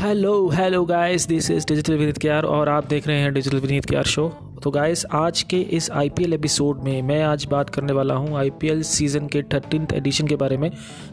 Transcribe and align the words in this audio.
Hello 0.00 0.32
hello 0.48 0.84
guys 0.84 1.26
this 1.26 1.50
is 1.50 1.66
digital 1.66 1.94
Vineet 1.96 2.18
Kyar 2.18 2.44
और 2.46 2.68
आप 2.68 2.86
देख 2.86 3.06
रहे 3.06 3.18
हैं 3.18 3.32
डिजिटल 3.34 3.60
विनीत 3.60 3.86
क्यार 3.86 4.04
शो 4.06 4.26
तो 4.66 4.70
गाइस 4.70 5.04
आज 5.14 5.42
के 5.42 5.56
इस 5.76 5.90
आईपीएल 5.90 6.32
एपिसोड 6.32 6.80
में 6.84 7.02
मैं 7.02 7.22
आज 7.22 7.44
बात 7.50 7.68
करने 7.70 7.92
वाला 7.92 8.14
हूँ 8.14 8.36
आईपीएल 8.38 8.82
सीज़न 8.82 9.26
के 9.26 9.42
थर्टीन 9.42 9.86
एडिशन 9.94 10.26
के 10.26 10.36
बारे 10.36 10.56
में। 10.56 10.70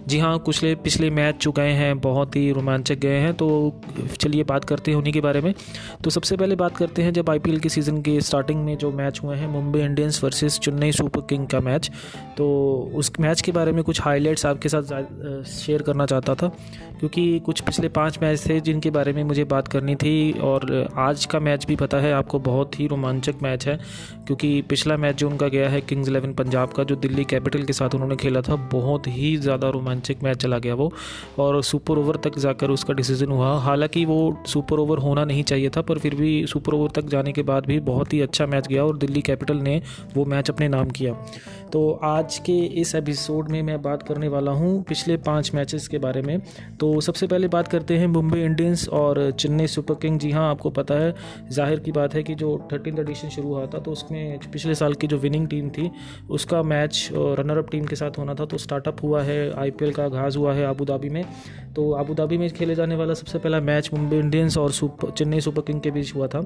जी 0.08 0.20
हाँ 0.20 0.40
कुछ 0.40 0.64
पिछले 0.84 1.10
मैच 1.10 1.44
जो 1.44 1.52
गए 1.52 1.72
हैं, 1.72 2.00
बहुत 2.00 2.36
ही 2.36 2.52
रोमांचक 2.52 2.96
गए 2.96 3.18
हैं 3.18 3.34
तो 3.34 3.48
चलिए 4.20 4.44
बात 4.44 4.66
करते 4.66 4.92
हैं 4.92 4.98
उन्हीं 4.98 5.14
के 5.14 5.22
बारे 5.22 5.42
में। 5.42 5.54
तो 6.04 6.10
सबसे 6.10 6.38
पहले 6.38 6.56
बात 6.56 6.78
करते 6.78 7.04
हैं 7.04 7.14
जब 7.14 7.30
आईपीएल 7.30 7.60
के 7.60 7.70
सीज़न 7.70 8.02
के 8.02 8.20
स्टार्टिंग 8.22 8.64
में 8.66 8.78
जो 8.78 8.92
मैच 8.92 9.20
हुए 9.24 9.36
हैं, 9.36 9.48
Mumbai 9.48 9.82
Indians 9.82 10.24
versus 10.24 10.60
Chennai 10.60 10.92
Super 10.92 11.22
King 11.30 11.48
का 11.48 11.60
मैच 11.60 11.92
तो 12.38 12.48
उस 12.96 13.12
मैच 13.20 13.42
के 13.42 13.52
बारे 13.52 13.72
में 13.72 13.84
कुछ 13.84 14.02
हाईलाइट्स 14.02 14.46
आपके 14.46 14.70
साथ 14.70 15.44
शेयर 15.52 15.82
करना 15.82 16.06
चाहता 16.06 16.36
था, 16.36 16.48
क्योंकि 17.00 17.40
कुछ 17.46 17.62
पिछले 17.62 17.90
पाँच 17.92 18.20
मैच 18.22 18.48
थे 18.50 18.60
जिनके 18.62 18.90
बारे 18.90 19.14
में 19.14 19.24
मुझे 19.24 19.44
बात 19.46 19.68
करनी 19.68 19.96
थी, 19.96 20.32
और 20.34 20.90
आज 20.98 21.26
का 21.26 21.40
मैच 21.42 21.66
भी 21.66 21.76
पता 21.76 21.98
है, 21.98 22.14
आपको 22.14 22.40
बहुत 22.42 22.80
ही 22.80 22.88
रोमांचक 22.88 23.42
मैच 23.44 23.68
है, 23.68 23.78
क्योंकि 24.28 24.62
पिछला 24.70 24.98
मैच 24.98 25.16
जो 25.16 25.30
उनका 25.30 25.48
गया 25.48 25.70
है 25.70 25.82
किंग्स 25.84 26.10
इलेवन 26.10 26.34
पंजाब 26.34 26.72
का, 26.72 26.84
जो 26.84 26.96
दिल्ली 26.98 27.24
कैपिटल 27.26 27.64
के 27.64 27.74
साथ 27.74 27.96
उन्होंने 27.96 28.16
खेला 28.16 28.42
था, 28.42 28.56
बहुत 28.72 29.08
ही 29.08 29.36
ज़्यादा 29.38 29.70
रोमांचक 29.70 30.24
मैच 30.24 30.38
चला 30.38 30.58
गया 30.60 30.76
वो, 30.76 30.92
और 31.40 31.62
सुपर 31.64 31.98
ओवर 31.98 32.16
तक 32.24 32.38
जाकर 32.40 32.72
उसका 32.72 32.94
डिसीज़न 32.94 33.32
हुआ। 33.32 33.56
हालाँकि 33.62 34.06
वो 34.06 34.20
सुपर 34.48 34.80
ओवर 34.80 34.98
होना 35.00 35.26
नहीं 35.26 35.44
चाहिए 35.46 35.70
था, 35.70 35.82
पर 35.82 36.00
फिर 36.00 36.16
भी 36.16 36.46
सुपर 36.48 36.74
ओवर 36.74 36.92
तक 36.92 37.10
जाने 37.10 37.32
के 37.32 37.44
बाद 37.44 37.66
भी 37.66 37.80
बहुत 37.84 38.14
ही 38.14 38.22
अच्छा 38.22 38.46
मैच 38.46 38.68
गया 38.68 38.86
और 38.86 38.98
दिल्ली 38.98 39.22
कैपिटल 39.24 39.58
ने 39.60 39.82
वो 40.16 40.26
मैच 40.26 40.50
अपने 40.50 40.68
नाम 40.68 40.90
किया। 40.92 41.14
तो 41.74 41.92
आज 42.04 42.38
के 42.46 42.58
इस 42.82 42.94
एपिसोड 42.96 43.50
में 43.50 43.62
मैं 43.64 43.82
बात 43.82 44.04
करने 44.04 44.28
वाला 44.28 44.52
हूँ 44.52 44.84
पिछले 44.84 45.16
पाँच 45.20 45.54
मैचेस 45.56 45.88
के 45.88 45.98
बारे 45.98 46.22
में। 46.22 46.40
तो 46.80 47.00
सबसे 47.02 47.28
पहले 47.28 47.48
बात 47.48 47.68
करते 47.68 47.98
हैं 47.98 48.08
मुंबई 48.08 48.42
इंडियंस 48.42 48.88
और 48.90 49.20
चेन्नई 49.34 49.68
सुपर 49.68 49.96
किंग 49.96 50.20
जी 50.20 50.32
हाँ 50.32 50.50
आपको 50.50 50.70
पता 50.72 50.96
है, 50.96 51.14
ज़ाहिर 51.52 51.80
की 51.80 51.92
बात 51.92 52.14
है 52.14 52.24
कि 52.24 52.36
जो 52.36 52.58
थर्टीन 52.74 53.00
एडिशन 53.00 53.23
शुरू 53.30 53.48
हुआ 53.48 53.66
था 53.66 53.80
तो 53.80 53.92
उसमें 53.92 54.40
पिछले 54.54 54.76
साल 54.76 54.94
की 54.94 55.08
जो 55.08 55.18
विनिंग 55.18 55.48
टीम 55.48 55.70
थी, 55.70 55.90
उसका 56.30 56.62
मैच 56.64 57.10
रनर 57.14 57.58
अप 57.58 57.70
टीम 57.72 57.86
के 57.86 57.96
साथ 57.96 58.18
होना 58.18 58.34
था 58.34 58.46
तो 58.46 58.58
स्टार्टअप 58.58 59.04
हुआ 59.04 59.22
है 59.24 59.52
आईपीएल 59.54 59.92
का 59.94 60.06
आगाज़ 60.06 60.38
हुआ 60.38 60.54
है 60.54 60.66
आबू 60.66 60.86
धाबी 60.86 61.10
में। 61.10 61.24
तो 61.76 61.92
आबू 61.94 62.14
धाबी 62.14 62.38
में 62.38 62.50
खेले 62.50 62.76
जाने 62.76 62.96
वाला 62.96 63.14
सबसे 63.14 63.40
पहला 63.40 63.60
मैच 63.62 63.90
मुंबई 63.94 64.18
इंडियंस 64.18 64.58
और 64.58 64.72
चेन्नई 64.72 65.40
सुपर 65.40 65.62
किंग 65.62 65.82
के 65.82 65.92
बीच 65.92 66.14
हुआ 66.16 66.28
था। 66.28 66.42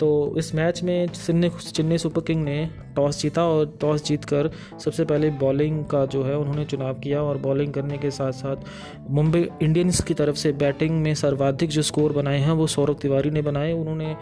तो 0.00 0.34
इस 0.38 0.54
मैच 0.54 0.82
में 0.82 1.06
चेन्नई 1.06 1.50
चेन्नई 1.66 1.98
सुपर 1.98 2.22
किंग 2.22 2.44
ने 2.44 2.68
टॉस 2.96 3.20
जीता 3.22 3.44
और 3.44 3.76
टॉस 3.80 4.04
जीतकर 4.04 4.50
सबसे 4.84 5.04
पहले 5.04 5.30
बॉलिंग 5.40 5.84
का 5.84 6.04
जो 6.06 6.22
है 6.24 6.36
उन्होंने 6.38 6.64
चुनाव 6.64 6.94
किया 6.94 7.22
और 7.22 7.38
बॉलिंग 7.38 7.72
करने 7.72 7.98
के 7.98 8.10
साथ 8.10 8.32
साथ 8.32 9.10
मुंबई 9.10 9.46
इंडियंस 9.62 10.00
की 10.00 10.14
तरफ़ 10.14 10.36
से 10.36 10.52
बैटिंग 10.54 11.00
में 11.02 11.14
सर्वाधिक 11.14 11.70
जो 11.70 11.82
स्कोर 11.82 12.12
बनाए 12.12 12.38
हैं, 12.38 12.52
वो 12.52 12.66
सौरभ 12.66 12.98
तिवारी 13.02 13.30
ने 13.30 13.42
बनाए। 13.42 13.72
उन्होंने 13.72 14.14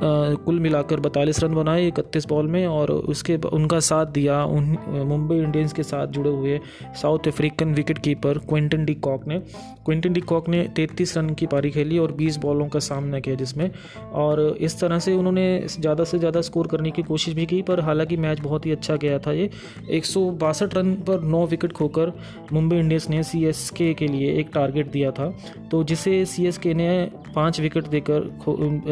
कुल 0.00 0.58
मिलाकर 0.60 1.00
बतालीस 1.00 1.42
रन 1.44 1.54
बनाए 1.54 1.86
इकतीस 1.86 2.26
बॉल 2.28 2.46
में 2.46 2.66
और 2.66 2.90
उसके 2.90 3.36
उनका 3.52 3.80
साथ 3.80 4.06
दिया 4.12 4.42
उन, 4.46 4.76
मुंबई 5.08 5.36
इंडियंस 5.36 5.72
के 5.72 5.82
साथ 5.82 6.06
जुड़े 6.08 6.30
हुए 6.30 6.58
South 7.02 7.28
African 7.28 7.74
wicket 7.74 7.98
keeper 7.98 8.38
Quinton 8.48 8.84
de 8.84 8.94
Kock 8.94 9.26
ने। 9.26 9.38
क्विंटन 9.84 10.12
डी 10.12 10.20
कॉक 10.22 10.48
ने 10.48 10.62
तैंतीस 10.76 11.16
रन 11.18 11.28
की 11.34 11.46
पारी 11.46 11.70
खेली 11.70 11.98
और 11.98 12.12
20 12.12 12.36
बॉलों 12.38 12.68
का 12.68 12.78
सामना 12.78 13.20
किया 13.20 13.34
जिसमें। 13.36 13.70
और 14.14 14.40
इस 14.60 14.78
तरह 14.80 14.98
से 14.98 15.14
उन्होंने 15.14 15.44
ज़्यादा 15.70 16.04
से 16.04 16.18
ज़्यादा 16.18 16.40
स्कोर 16.40 16.66
करने 16.66 16.90
की 16.90 17.02
कोशिश 17.02 17.34
भी 17.34 17.46
की, 17.46 17.60
पर 17.62 17.80
हालाँकि 17.80 18.16
मैच 18.16 18.40
बहुत 18.40 18.66
ही 18.66 18.70
अच्छा 18.70 18.96
गया 18.96 19.18
था 19.18 19.32
ये। 19.32 19.50
एक 19.90 20.04
सौ 20.04 20.20
बासठ 20.40 20.74
रन 20.74 20.94
पर 21.08 21.20
नौ 21.22 21.44
विकेट 21.46 21.72
खोकर 21.72 22.12
मुंबई 22.52 22.76
इंडियंस 22.76 23.08
ने 23.10 23.22
सी 23.22 23.92
के 23.94 24.06
लिए 24.06 24.32
एक 24.40 24.50
टारगेट 24.54 24.90
दिया 24.92 25.10
था। 25.10 25.32
तो 25.70 25.84
जिसे 25.84 26.24
सी 26.26 26.74
ने 26.74 26.90
पाँच 27.34 27.60
विकेट 27.60 27.86
देकर 27.88 28.30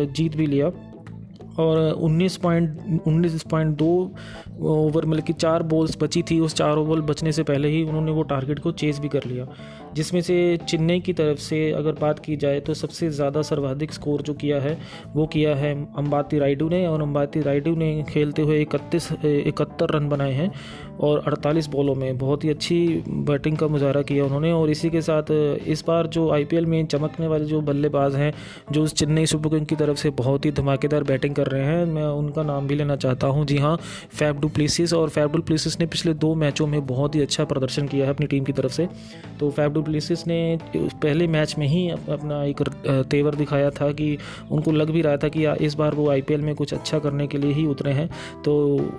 जीत 0.06 0.36
भी 0.36 0.46
लिया। 0.46 0.70
और 1.58 1.78
19 1.94 2.36
पॉइंट, 2.36 3.02
उन्नीस 3.06 3.42
पॉइंट 3.42 3.76
दो 3.76 3.90
ओवर 4.60 5.06
मतलब 5.06 5.24
कि 5.24 5.32
चार 5.32 5.62
बॉल्स 5.62 5.96
बची 6.02 6.22
थी, 6.22 6.38
उस 6.40 6.54
चार 6.54 6.76
ओवर 6.76 7.00
बचने 7.02 7.32
से 7.32 7.42
पहले 7.42 7.68
ही 7.68 7.82
उन्होंने 7.82 8.12
वो 8.12 8.22
टारगेट 8.22 8.58
को 8.58 8.72
चेस 8.72 8.98
भी 8.98 9.08
कर 9.08 9.24
लिया। 9.26 9.46
जिसमें 9.94 10.20
से 10.20 10.56
चेन्नई 10.68 11.00
की 11.00 11.12
तरफ़ 11.12 11.38
से 11.38 11.70
अगर 11.72 11.92
बात 11.92 12.18
की 12.18 12.36
जाए 12.36 12.60
तो 12.60 12.74
सबसे 12.74 13.08
ज़्यादा 13.10 13.42
सर्वाधिक 13.42 13.92
स्कोर 13.92 14.22
जो 14.22 14.34
किया 14.34 14.60
है, 14.60 14.76
वो 15.14 15.26
किया 15.26 15.54
है 15.56 15.74
अम्बाती 15.98 16.38
राइडू 16.38 16.68
ने। 16.68 16.86
और 16.86 17.02
अम्बाती 17.02 17.40
राइडू 17.40 17.74
ने 17.76 18.04
खेलते 18.08 18.42
हुए 18.42 18.60
इकतीस, 18.60 19.12
इकहत्तर 19.24 19.96
रन 19.96 20.08
बनाए 20.08 20.32
हैं। 20.32 20.50
और 21.00 21.22
48 21.26 21.66
बॉलों 21.66 21.94
में 21.94 22.18
बहुत 22.18 22.44
ही 22.44 22.50
अच्छी 22.50 22.80
बैटिंग 23.08 23.56
का 23.56 23.66
मुजाहरा 23.68 24.02
किया 24.02 24.24
उन्होंने। 24.24 24.52
और 24.52 24.70
इसी 24.70 24.90
के 24.90 25.00
साथ, 25.00 25.30
इस 25.66 25.84
बार 25.86 26.06
जो 26.06 26.30
आईपीएल 26.30 26.66
में 26.66 26.86
चमकने 26.86 27.26
वाले 27.26 27.44
जो 27.44 27.60
बल्लेबाज 27.60 28.14
हैं, 28.14 28.32
जो 28.72 28.86
चेन्नई 28.88 29.26
सुपर 29.26 29.48
किंग 29.48 29.66
की 29.66 29.76
तरफ़ 29.76 29.96
से 29.96 30.10
बहुत 30.10 30.44
ही 30.44 30.50
धमाकेदार 30.50 31.04
बैटिंग 31.04 31.34
कर 31.34 31.46
रहे 31.46 31.64
हैं, 31.64 31.84
मैं 31.86 32.04
उनका 32.04 32.42
नाम 32.42 32.66
भी 32.66 32.74
लेना 32.74 32.96
चाहता 32.96 33.26
हूँ। 33.26 33.46
जी 33.46 33.58
हाँ 33.58 33.76
फैफ 34.10 34.44
प्लेसिस 34.46 34.92
और 34.94 35.08
फैफ 35.08 35.36
प्लेसिस 35.36 35.78
ने 35.80 35.86
पिछले 35.86 36.14
दो 36.14 36.34
मैचों 36.34 36.66
में 36.66 36.86
बहुत 36.86 37.14
ही 37.14 37.20
अच्छा 37.20 37.44
प्रदर्शन 37.44 37.86
किया 37.86 38.06
है 38.06 38.10
अपनी 38.10 38.26
टीम 38.26 38.44
की 38.44 38.52
तरफ़ 38.52 38.72
से। 38.72 38.88
तो 39.40 39.50
फैफ 39.50 39.78
प्लेसिस 39.78 40.26
ने 40.26 40.58
पहले 40.76 41.26
मैच 41.26 41.54
में 41.58 41.66
ही 41.66 41.88
अपना 41.90 42.42
एक 42.44 42.62
तेवर 43.10 43.34
दिखाया 43.34 43.70
था 43.70 43.90
कि 43.92 44.16
उनको 44.50 44.72
लग 44.72 44.90
भी 44.90 45.02
रहा 45.02 45.16
था 45.16 45.28
कि 45.28 45.46
इस 45.60 45.74
बार 45.74 45.94
वो 45.94 46.10
आईपीएल 46.10 46.40
में 46.40 46.54
कुछ 46.54 46.74
अच्छा 46.74 46.98
करने 46.98 47.26
के 47.26 47.38
लिए 47.38 47.52
ही 47.52 47.66
उतरे 47.66 47.92
हैं। 47.92 48.08
तो 48.44 48.54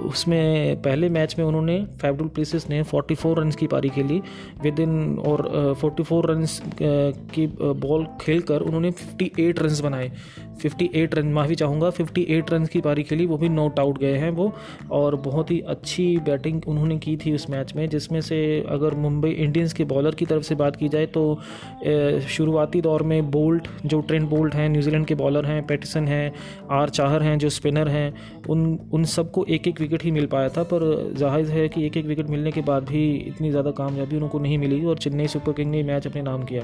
उसमें 0.06 0.82
पहले 0.82 1.10
मैच 1.10 1.36
में 1.40 1.46
उन्होंने 1.46 1.86
फैबडुल 1.98 2.28
प्लेसिस 2.28 2.70
ने 2.70 2.84
44 2.84 3.38
रन 3.38 3.52
की 3.52 3.68
पारी 3.68 3.90
खेली। 3.90 4.22
विद 4.64 4.80
इन 4.80 5.18
और 5.20 5.76
44 5.82 6.22
रन 6.26 6.46
की 7.34 7.48
बॉल 7.62 8.06
खेलकर 8.22 8.62
उन्होंने 8.62 8.92
58 8.92 9.60
रन 9.60 9.82
बनाए। 9.84 10.12
58 10.62 11.16
रन 11.16 11.28
माफ़ी 11.34 11.56
चाहूँगा 11.56 11.90
58 11.92 12.52
रन 12.52 12.66
की 12.66 12.82
पारी 12.82 13.04
खेली, 13.04 13.26
वो 13.26 13.38
भी 13.38 13.50
नॉट 13.50 13.80
आउट 13.80 13.98
गए 14.00 14.16
हैं 14.18 14.30
वो, 14.32 14.52
और 14.92 15.16
बहुत 15.22 15.52
ही 15.52 15.60
अच्छी 15.68 16.06
बैटिंग 16.26 16.62
उन्होंने 16.68 16.98
की 17.00 17.16
थी 17.18 17.34
उस 17.36 17.50
मैच 17.50 17.74
में, 17.76 17.88
जिसमें 17.90 18.20
से 18.22 18.40
अगर 18.70 18.94
मुंबई 18.98 19.30
इंडियंस 19.32 19.74
के 19.74 19.84
बॉलर 19.86 20.16
की 20.16 20.26
तरफ़ 20.26 20.44
से 20.44 20.56
बात 20.56 20.76
की 20.76 20.90
जाए 20.90 21.06
तो 21.08 21.24
शुरुआती 22.30 22.82
दौर 22.82 23.04
में 23.04 23.32
बोल्ट 23.32 23.68
जो 23.86 24.00
ट्रेंड 24.02 24.28
बोल्ट 24.30 24.56
हैं 24.56 24.68
न्यूजीलैंड 24.70 25.06
के 25.06 25.16
बॉलर 25.16 25.46
हैं 25.46 25.66
पैटिसन 25.68 26.08
हैं 26.08 26.32
आर 26.72 26.90
चाहर 26.92 27.24
हैं, 27.24 27.38
जो 27.40 27.50
स्पिनर 27.50 27.88
हैं, 27.88 28.14
उन 28.50 28.80
उन 28.94 29.04
सबको 29.06 29.46
एक 29.50 29.68
एक 29.68 29.80
विकेट 29.82 30.04
ही 30.04 30.12
मिल 30.12 30.26
पाया 30.28 30.50
था, 30.50 30.64
पर 30.64 31.14
ज़ाहिर 31.18 31.46
है 31.48 31.68
कि 31.70 31.86
एक 31.86 31.98
एक 31.98 32.06
विकेट 32.06 32.30
मिलने 32.30 32.52
के 32.52 32.62
बाद 32.62 32.84
भी 32.84 33.06
इतनी 33.28 33.50
ज़्यादा 33.50 33.72
कामयाबी 33.72 34.18
उनको 34.18 34.40
नहीं 34.40 34.58
मिली, 34.58 34.84
और 34.86 34.98
चेन्नई 34.98 35.28
सुपर 35.28 35.54
किंग 35.54 35.72
ने 35.72 35.84
मैच 35.84 36.08
अपने 36.08 36.22
नाम 36.22 36.44
किया। 36.44 36.64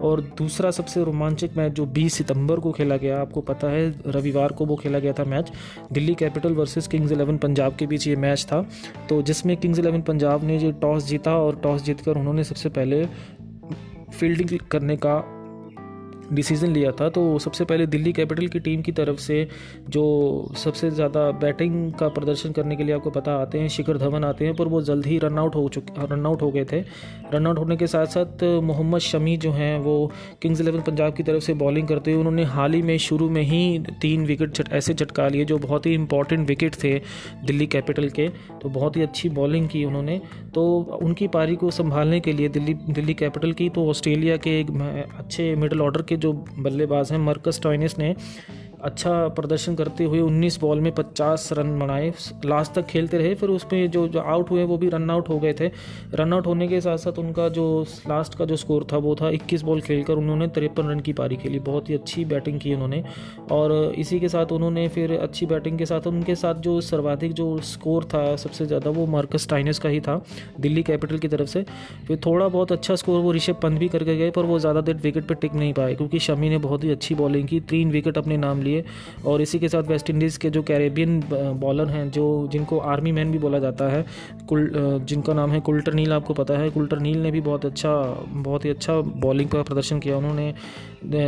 और 0.00 0.20
दूसरा 0.38 0.70
सबसे 0.70 1.04
रोमांचक 1.04 1.56
मैच 1.56 1.72
जो 1.72 1.86
20 1.88 2.14
सितंबर 2.14 2.60
को 2.60 2.72
खेला 2.72 2.96
गया 2.96 3.20
आपको 3.30 3.40
पता 3.40 3.68
है, 3.70 3.94
रविवार 4.06 4.52
को 4.52 4.66
वो 4.66 4.76
खेला 4.76 4.98
गया 4.98 5.12
था 5.12 5.24
match. 5.24 5.52
Delhi 5.92 6.14
Capital 6.14 6.52
versus 6.52 6.86
Kings 6.86 7.12
Eleven 7.12 7.36
Punjab 7.38 7.76
के 7.76 7.86
बीच 7.86 8.06
ये 8.06 8.16
मैच 8.16 8.44
था। 8.44 8.68
तो 9.08 9.22
जिसमें 9.22 9.56
किंग्स 9.56 9.78
इलेवन 9.78 10.02
पंजाब 10.02 10.44
ने 10.44 10.58
जो 10.58 10.72
टॉस 10.72 11.04
जीता 11.04 11.36
और 11.36 11.56
टॉस 11.56 11.82
जीतकर 11.82 12.18
उन्होंने 12.18 12.44
सबसे 12.44 12.68
पहले 12.68 13.06
फील्डिंग 14.14 14.58
करने 14.70 14.96
का 14.96 15.39
डिसीज़न 16.32 16.72
लिया 16.72 16.90
था 16.92 17.08
तो 17.08 17.38
सबसे 17.38 17.64
पहले 17.64 17.86
दिल्ली 17.86 18.12
कैपिटल 18.12 18.46
की 18.48 18.60
टीम 18.60 18.82
की 18.82 18.92
तरफ़ 18.92 19.18
से 19.20 19.46
जो 19.88 20.02
सबसे 20.56 20.90
ज़्यादा 20.90 21.30
बैटिंग 21.40 21.92
का 21.92 22.08
प्रदर्शन 22.10 22.52
करने 22.52 22.76
के 22.76 22.84
लिए 22.84 22.94
आपको 22.94 23.10
पता 23.10 23.34
आते 23.36 23.58
हैं, 23.58 23.68
शिखर 23.68 23.98
धवन 23.98 24.24
आते 24.24 24.44
हैं, 24.44 24.54
पर 24.56 24.68
वो 24.68 24.80
जल्द 24.82 25.06
ही 25.06 25.18
रन 25.18 25.38
आउट 25.38 25.54
हो 25.54 25.68
चुके, 25.68 26.06
रन 26.06 26.26
आउट 26.26 26.42
हो 26.42 26.50
गए 26.50 26.64
थे। 26.64 26.80
रन 27.34 27.46
आउट 27.46 27.58
होने 27.58 27.76
के 27.76 27.86
साथ 27.86 28.06
साथ 28.08 28.44
मोहम्मद 28.62 29.00
शमी 29.00 29.36
जो 29.36 29.50
हैं, 29.52 29.78
वो 29.78 30.10
किंग्स 30.42 30.60
इलेवन 30.60 30.80
पंजाब 30.82 31.14
की 31.14 31.22
तरफ़ 31.22 31.42
से 31.44 31.54
बॉलिंग 31.56 31.88
करते 31.88 32.12
हुए 32.12 32.20
उन्होंने 32.20 32.44
हाल 32.46 32.74
ही 32.74 32.82
में 32.82 32.96
शुरू 33.00 33.28
में 33.30 33.42
ही 33.42 33.78
तीन 34.00 34.24
विकेट 34.26 34.68
ऐसे 34.72 34.94
चटका 34.94 35.28
लिए 35.28 35.44
जो 35.44 35.58
बहुत 35.58 35.86
ही 35.86 35.94
इंपॉर्टेंट 35.94 36.46
विकेट 36.48 36.74
थे 36.84 36.98
दिल्ली 37.44 37.66
कैपिटल 37.66 38.08
के 38.10 38.28
तो 38.62 38.68
बहुत 38.68 38.96
ही 38.96 39.02
अच्छी 39.02 39.28
बॉलिंग 39.30 39.68
की 39.68 39.84
उन्होंने। 39.84 40.20
तो 40.54 40.62
उनकी 41.02 41.28
पारी 41.28 41.56
को 41.56 41.70
संभालने 41.70 42.20
के 42.20 42.32
लिए 42.32 42.48
दिल्ली 42.48 42.74
दिल्ली 42.90 43.14
कैपिटल 43.14 43.52
की 43.52 43.68
तो 43.68 43.88
ऑस्ट्रेलिया 43.90 44.36
के 44.36 44.58
एक 44.60 44.70
अच्छे 45.18 45.54
मिडल 45.56 45.80
ऑर्डर 45.80 46.02
के 46.02 46.16
जो 46.20 46.32
बल्लेबाज 46.58 47.12
हैं 47.12 47.18
मर्कस 47.18 47.60
टॉइनिस 47.62 47.98
ने 47.98 48.14
अच्छा 48.82 49.12
प्रदर्शन 49.30 49.74
करते 49.74 50.04
हुए 50.04 50.20
19 50.20 50.58
बॉल 50.60 50.80
में 50.80 50.90
50 50.92 51.48
रन 51.52 51.78
बनाए। 51.78 52.12
लास्ट 52.44 52.72
तक 52.74 52.86
खेलते 52.86 53.18
रहे, 53.18 53.34
फिर 53.34 53.48
उसमें 53.50 53.90
जो 53.90 54.06
जो 54.08 54.20
आउट 54.20 54.50
हुए 54.50 54.64
वो 54.64 54.76
भी 54.78 54.88
रन 54.88 55.10
आउट 55.10 55.28
हो 55.28 55.38
गए 55.38 55.52
थे। 55.52 55.70
रन 56.14 56.32
आउट 56.32 56.46
होने 56.46 56.68
के 56.68 56.80
साथ 56.80 56.96
साथ 56.98 57.18
उनका 57.18 57.48
जो 57.50 57.64
लास्ट 58.08 58.34
का 58.34 58.44
जो 58.44 58.56
स्कोर 58.56 58.86
था 58.92 58.96
वो 58.98 59.14
था 59.14 59.30
21 59.30 59.62
बॉल 59.62 59.80
खेलकर 59.80 60.14
उन्होंने 60.14 60.48
तिरपन 60.50 60.88
रन 60.88 61.00
की 61.00 61.12
पारी 61.12 61.36
खेली। 61.36 61.58
बहुत 61.60 61.90
ही 61.90 61.94
अच्छी 61.94 62.24
बैटिंग 62.24 62.60
की 62.60 62.74
उन्होंने। 62.74 63.02
और 63.52 63.72
इसी 63.98 64.20
के 64.20 64.28
साथ 64.28 64.52
उन्होंने 64.52 64.86
फिर 64.88 65.16
अच्छी 65.18 65.46
बैटिंग 65.46 65.78
के 65.78 65.86
साथ 65.86 66.06
उनके 66.06 66.34
साथ 66.34 66.54
जो 66.60 66.80
सर्वाधिक 66.82 67.32
जो 67.32 67.46
स्कोर 67.64 68.04
था 68.04 68.24
सबसे 68.36 68.66
ज़्यादा 68.66 68.90
वो 68.90 69.06
मार्कस 69.08 69.48
टाइनस 69.48 69.78
का 69.78 69.88
ही 69.88 70.00
था, 70.00 70.20
दिल्ली 70.60 70.82
कैपिटल 70.82 71.18
की 71.18 71.28
तरफ़ 71.28 71.48
से। 71.48 71.64
फिर 72.06 72.20
थोड़ा 72.26 72.48
बहुत 72.48 72.72
अच्छा 72.72 72.94
स्कोर 72.96 73.20
वो 73.20 73.32
ऋषभ 73.32 73.60
पंत 73.62 73.78
भी 73.78 73.88
करके 73.88 74.16
गए, 74.16 74.30
पर 74.30 74.44
वो 74.44 74.58
ज़्यादा 74.58 74.80
देर 74.80 74.96
विकेट 74.96 75.26
पर 75.26 75.34
टिक 75.36 75.54
नहीं 75.54 75.72
पाए, 75.72 75.94
क्योंकि 75.94 76.18
शमी 76.20 76.48
ने 76.48 76.58
बहुत 76.60 76.84
ही 76.84 76.90
अच्छी 76.90 77.14
बॉलिंग 77.14 77.48
की। 77.48 77.60
तीन 77.70 77.90
विकेट 77.90 78.18
अपने 78.18 78.36
नाम 78.38 78.62
लिए 78.62 78.69
लिए। 78.70 78.84
और 79.26 79.42
इसी 79.42 79.58
के 79.58 79.68
साथ 79.68 79.82
वेस्ट 79.88 80.10
इंडीज़ 80.10 80.38
के 80.38 80.50
जो 80.50 80.62
कैरेबियन 80.62 81.20
बॉलर 81.60 81.88
हैं, 81.88 82.10
जो 82.10 82.48
जिनको 82.52 82.78
आर्मी 82.90 83.12
मैन 83.12 83.32
भी 83.32 83.38
बोला 83.38 83.58
जाता 83.58 83.88
है, 83.88 84.04
कुल 84.48 84.70
जिनका 85.02 85.34
नाम 85.34 85.50
है 85.50 85.60
कुल्टर 85.60 85.94
नील, 85.94 86.12
आपको 86.12 86.34
पता 86.34 86.58
है, 86.58 86.70
कुल्टर 86.70 86.98
नील 86.98 87.18
ने 87.18 87.30
भी 87.30 87.40
बहुत 87.40 87.66
अच्छा 87.66 87.96
बहुत 88.28 88.64
ही 88.64 88.70
अच्छा 88.70 89.00
बॉलिंग 89.00 89.48
का 89.50 89.62
प्रदर्शन 89.62 89.98
किया। 89.98 90.16
उन्होंने 90.16 90.54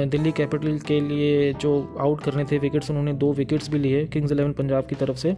दिल्ली 0.07 0.33
कैपिटल 0.33 0.79
के 0.79 1.01
लिए 1.01 1.53
जो 1.55 1.73
आउट 2.01 2.23
करने 2.23 2.45
थे 2.45 2.59
विकेट्स 2.59 2.91
उन्होंने 2.91 3.13
दो 3.15 3.33
विकेट्स 3.33 3.71
भी 3.71 3.79
लिए 3.79 4.05
किंग्स 4.07 4.33
इलेवन 4.33 4.53
पंजाब 4.53 4.87
की 4.87 4.95
तरफ़ 4.95 5.17
से। 5.17 5.37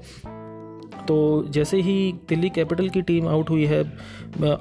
तो 1.08 1.44
जैसे 1.50 1.80
ही 1.80 2.12
दिल्ली 2.28 2.48
कैपिटल 2.50 2.88
की 2.88 3.02
टीम 3.02 3.26
आउट 3.28 3.50
हुई 3.50 3.64
है 3.64 3.82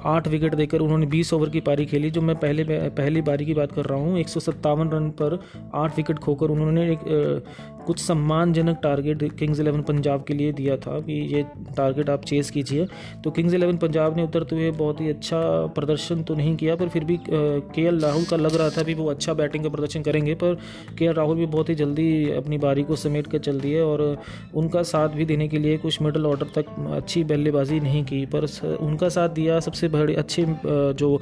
आठ 0.06 0.28
विकेट 0.28 0.54
देकर 0.54 0.80
उन्होंने 0.80 1.06
20 1.08 1.32
ओवर 1.34 1.48
की 1.50 1.60
पारी 1.60 1.86
खेली, 1.86 2.10
जो 2.10 2.20
मैं 2.20 2.36
पहले 2.36 2.64
पहली 2.90 3.22
बारी 3.22 3.46
की 3.46 3.54
बात 3.54 3.72
कर 3.72 3.84
रहा 3.84 3.98
हूँ। 3.98 4.18
एक 4.18 4.28
सौ 4.28 4.40
सत्तावन 4.40 4.90
रन 4.90 5.08
पर 5.12 5.38
आठ 5.74 5.96
विकेट 5.96 6.18
खोकर 6.18 6.50
उन्होंने 6.50 6.90
एक 6.92 7.44
कुछ 7.86 7.98
सम्मानजनक 7.98 8.78
टारगेट 8.82 9.22
किंग्स 9.38 9.58
इलेवन 9.60 9.82
पंजाब 9.82 10.22
के 10.24 10.34
लिए 10.34 10.52
दिया 10.52 10.76
था 10.76 10.98
कि 11.00 11.12
ये 11.34 11.42
टारगेट 11.76 12.10
आप 12.10 12.24
चेस 12.24 12.50
कीजिए। 12.50 12.86
तो 13.24 13.30
किंग्स 13.30 13.54
इलेवन 13.54 13.76
पंजाब 13.76 14.16
ने 14.16 14.22
उतरते 14.22 14.56
हुए 14.56 14.70
बहुत 14.72 15.00
ही 15.00 15.08
अच्छा 15.08 15.40
प्रदर्शन 15.74 16.22
तो 16.22 16.34
नहीं 16.34 16.54
किया, 16.56 16.76
पर 16.76 16.88
फिर 16.88 17.04
भी 17.04 17.18
के 17.28 17.82
एल 17.82 18.00
राहुल 18.00 18.24
का 18.24 18.36
लग 18.36 18.54
रहा 18.56 18.70
था 18.70 18.82
भी 18.82 18.94
वो 18.94 19.10
अच्छा 19.10 19.34
बैटिंग 19.34 19.64
का 19.64 19.70
प्रदर्शन 19.70 20.02
करेंगे, 20.02 20.34
पर 20.34 20.54
के 20.98 21.12
राहुल 21.12 21.36
भी 21.36 21.46
बहुत 21.46 21.68
ही 21.68 21.74
जल्दी 21.74 22.30
अपनी 22.32 22.58
बारी 22.58 22.82
को 22.82 22.96
समेट 22.96 23.26
कर 23.26 23.38
चल 23.40 23.60
दिए 23.60 23.80
और 23.80 24.02
उनका 24.54 24.82
साथ 24.84 25.08
भी 25.10 25.24
देने 25.26 25.48
के 25.48 25.58
लिए 25.58 25.76
कुछ 25.78 26.00
मिडल 26.02 26.26
ऑर्डर 26.34 26.52
तक 26.54 26.66
अच्छी 26.92 27.24
बल्लेबाजी 27.24 27.80
नहीं 27.80 28.04
की, 28.04 28.24
पर 28.26 28.46
उनका 28.80 29.08
साथ 29.10 29.28
दिया 29.30 29.58
सबसे 29.60 29.88
बड़े, 29.88 30.14
अच्छे 30.16 30.46
जो 30.94 31.20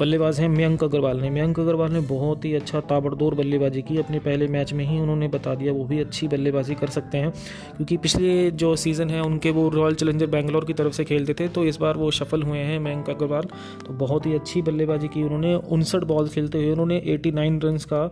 बल्लेबाज 0.00 0.40
हैं 0.40 0.48
मयंक 0.50 0.84
अग्रवाल 0.84 1.20
ने। 1.20 1.30
मयंक 1.30 1.60
अग्रवाल 1.60 1.92
ने 1.92 2.00
बहुत 2.08 2.44
ही 2.44 2.54
अच्छा 2.54 2.80
ताबड़तोड़ 2.88 3.34
बल्लेबाजी 3.34 3.82
की। 3.82 3.98
अपने 3.98 4.18
पहले 4.20 4.48
मैच 4.48 4.72
में 4.72 4.84
ही 4.84 4.98
उन्होंने 5.00 5.28
बता 5.28 5.54
दिया, 5.54 5.72
वो 5.72 5.78
वो 5.78 5.88
भी 5.88 5.98
अच्छी 6.00 6.28
बल्लेबाजी 6.28 6.74
कर 6.74 6.88
सकते 6.88 7.18
हैं। 7.18 7.30
क्योंकि 7.76 7.96
पिछले 7.96 8.50
जो 8.52 8.74
सीज़न 8.76 9.10
है, 9.10 9.20
उनके 9.22 9.50
वो 9.50 9.68
रॉयल 9.70 9.94
चैलेंजर 9.94 10.26
बैंगलोर 10.28 10.64
की 10.64 10.72
तरफ़ 10.74 10.92
से 10.92 11.04
खेलते 11.04 11.34
थे 11.34 11.48
तो 11.48 11.64
इस 11.64 11.78
बार 11.80 11.96
वो 11.96 12.10
सफल 12.12 12.42
हुए 12.42 12.58
हैं 12.60 12.78
मयंक 12.80 13.10
अग्रवाल। 13.10 13.48
तो 13.86 13.92
बहुत 13.96 14.26
ही 14.26 14.34
अच्छी 14.34 14.62
बल्लेबाजी 14.62 15.08
की 15.08 15.22
उन्होंने। 15.22 15.54
उनसठ 15.54 16.04
बॉल 16.04 16.28
खेलते 16.28 16.58
हुए 16.58 16.70
उन्होंने 16.72 16.98
89 17.08 17.60
रन 17.64 17.76
का 17.92 18.02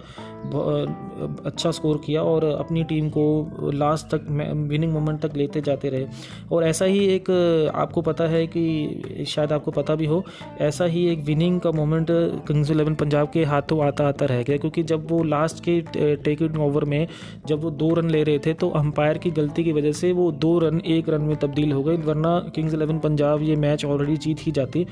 अच्छा 1.46 1.70
स्कोर 1.70 2.00
किया 2.06 2.22
और 2.24 2.44
अपनी 2.44 2.82
टीम 2.84 3.08
को 3.10 3.70
लास्ट 3.74 4.06
तक 4.14 4.26
विनिंग 4.70 4.92
मोमेंट 4.92 5.20
तक 5.20 5.36
लेते 5.36 5.60
जाते 5.62 5.88
रहे। 5.88 6.06
और 6.52 6.64
ऐसा 6.64 6.84
ही 6.84 7.06
एक, 7.06 7.30
आपको 7.74 8.02
पता 8.02 8.24
है 8.24 8.46
कि, 8.46 9.24
शायद 9.28 9.52
आपको 9.52 9.70
पता 9.70 9.94
भी 9.94 10.06
हो, 10.06 10.24
ऐसा 10.60 10.84
ही 10.84 11.06
एक 11.08 11.24
विनिंग 11.24 11.60
का 11.60 11.70
मोमेंट 11.70 12.06
किंग्स 12.46 12.70
इलेवन 12.70 12.94
पंजाब 12.94 13.30
के 13.30 13.44
हाथों 13.44 13.84
आता 13.86 14.08
आता 14.08 14.26
रह 14.26 14.42
गया। 14.42 14.56
क्योंकि 14.56 14.82
जब 14.82 15.10
वो 15.10 15.22
लास्ट 15.22 15.64
के 15.68 15.80
टेकिंग 16.16 16.60
ओवर 16.60 16.84
में 16.84 17.06
जब 17.46 17.60
वो 17.60 17.70
दो 17.70 17.94
रन 17.94 18.10
ले 18.10 18.22
रहे 18.22 18.38
थे 18.38 18.54
तो 18.54 18.68
अंपायर 18.70 19.18
की 19.18 19.30
गलती 19.30 19.64
की 19.64 19.72
वजह 19.72 19.92
से 19.92 20.12
वो 20.12 20.30
दो 20.32 20.58
रन 20.58 20.80
एक 20.86 21.08
रन 21.08 21.22
में 21.22 21.36
तब्दील 21.36 21.72
हो 21.72 21.82
गए। 21.82 21.96
वरना 21.96 22.38
किंग्स 22.54 22.74
इलेवन 22.74 22.98
पंजाब 22.98 23.42
ये 23.42 23.56
मैच 23.56 23.84
ऑलरेडी 23.84 24.16
जीत 24.16 24.36
ही 24.40 24.52
जाती। 24.52 24.84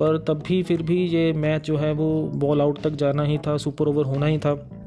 पर 0.00 0.18
तब 0.18 0.42
भी 0.48 0.62
फिर 0.62 0.82
भी 0.82 1.06
ये 1.06 1.32
मैच 1.32 1.66
जो 1.66 1.76
है 1.76 1.92
वो 1.92 2.22
बॉल 2.34 2.60
आउट 2.60 2.78
तक 2.78 2.90
जाना 2.90 3.22
ही 3.22 3.38
था 3.38 3.56
सुपर 3.56 3.88
ओवर 3.88 4.04
होना 4.04 4.26
ही 4.26 4.38
था। 4.38 4.77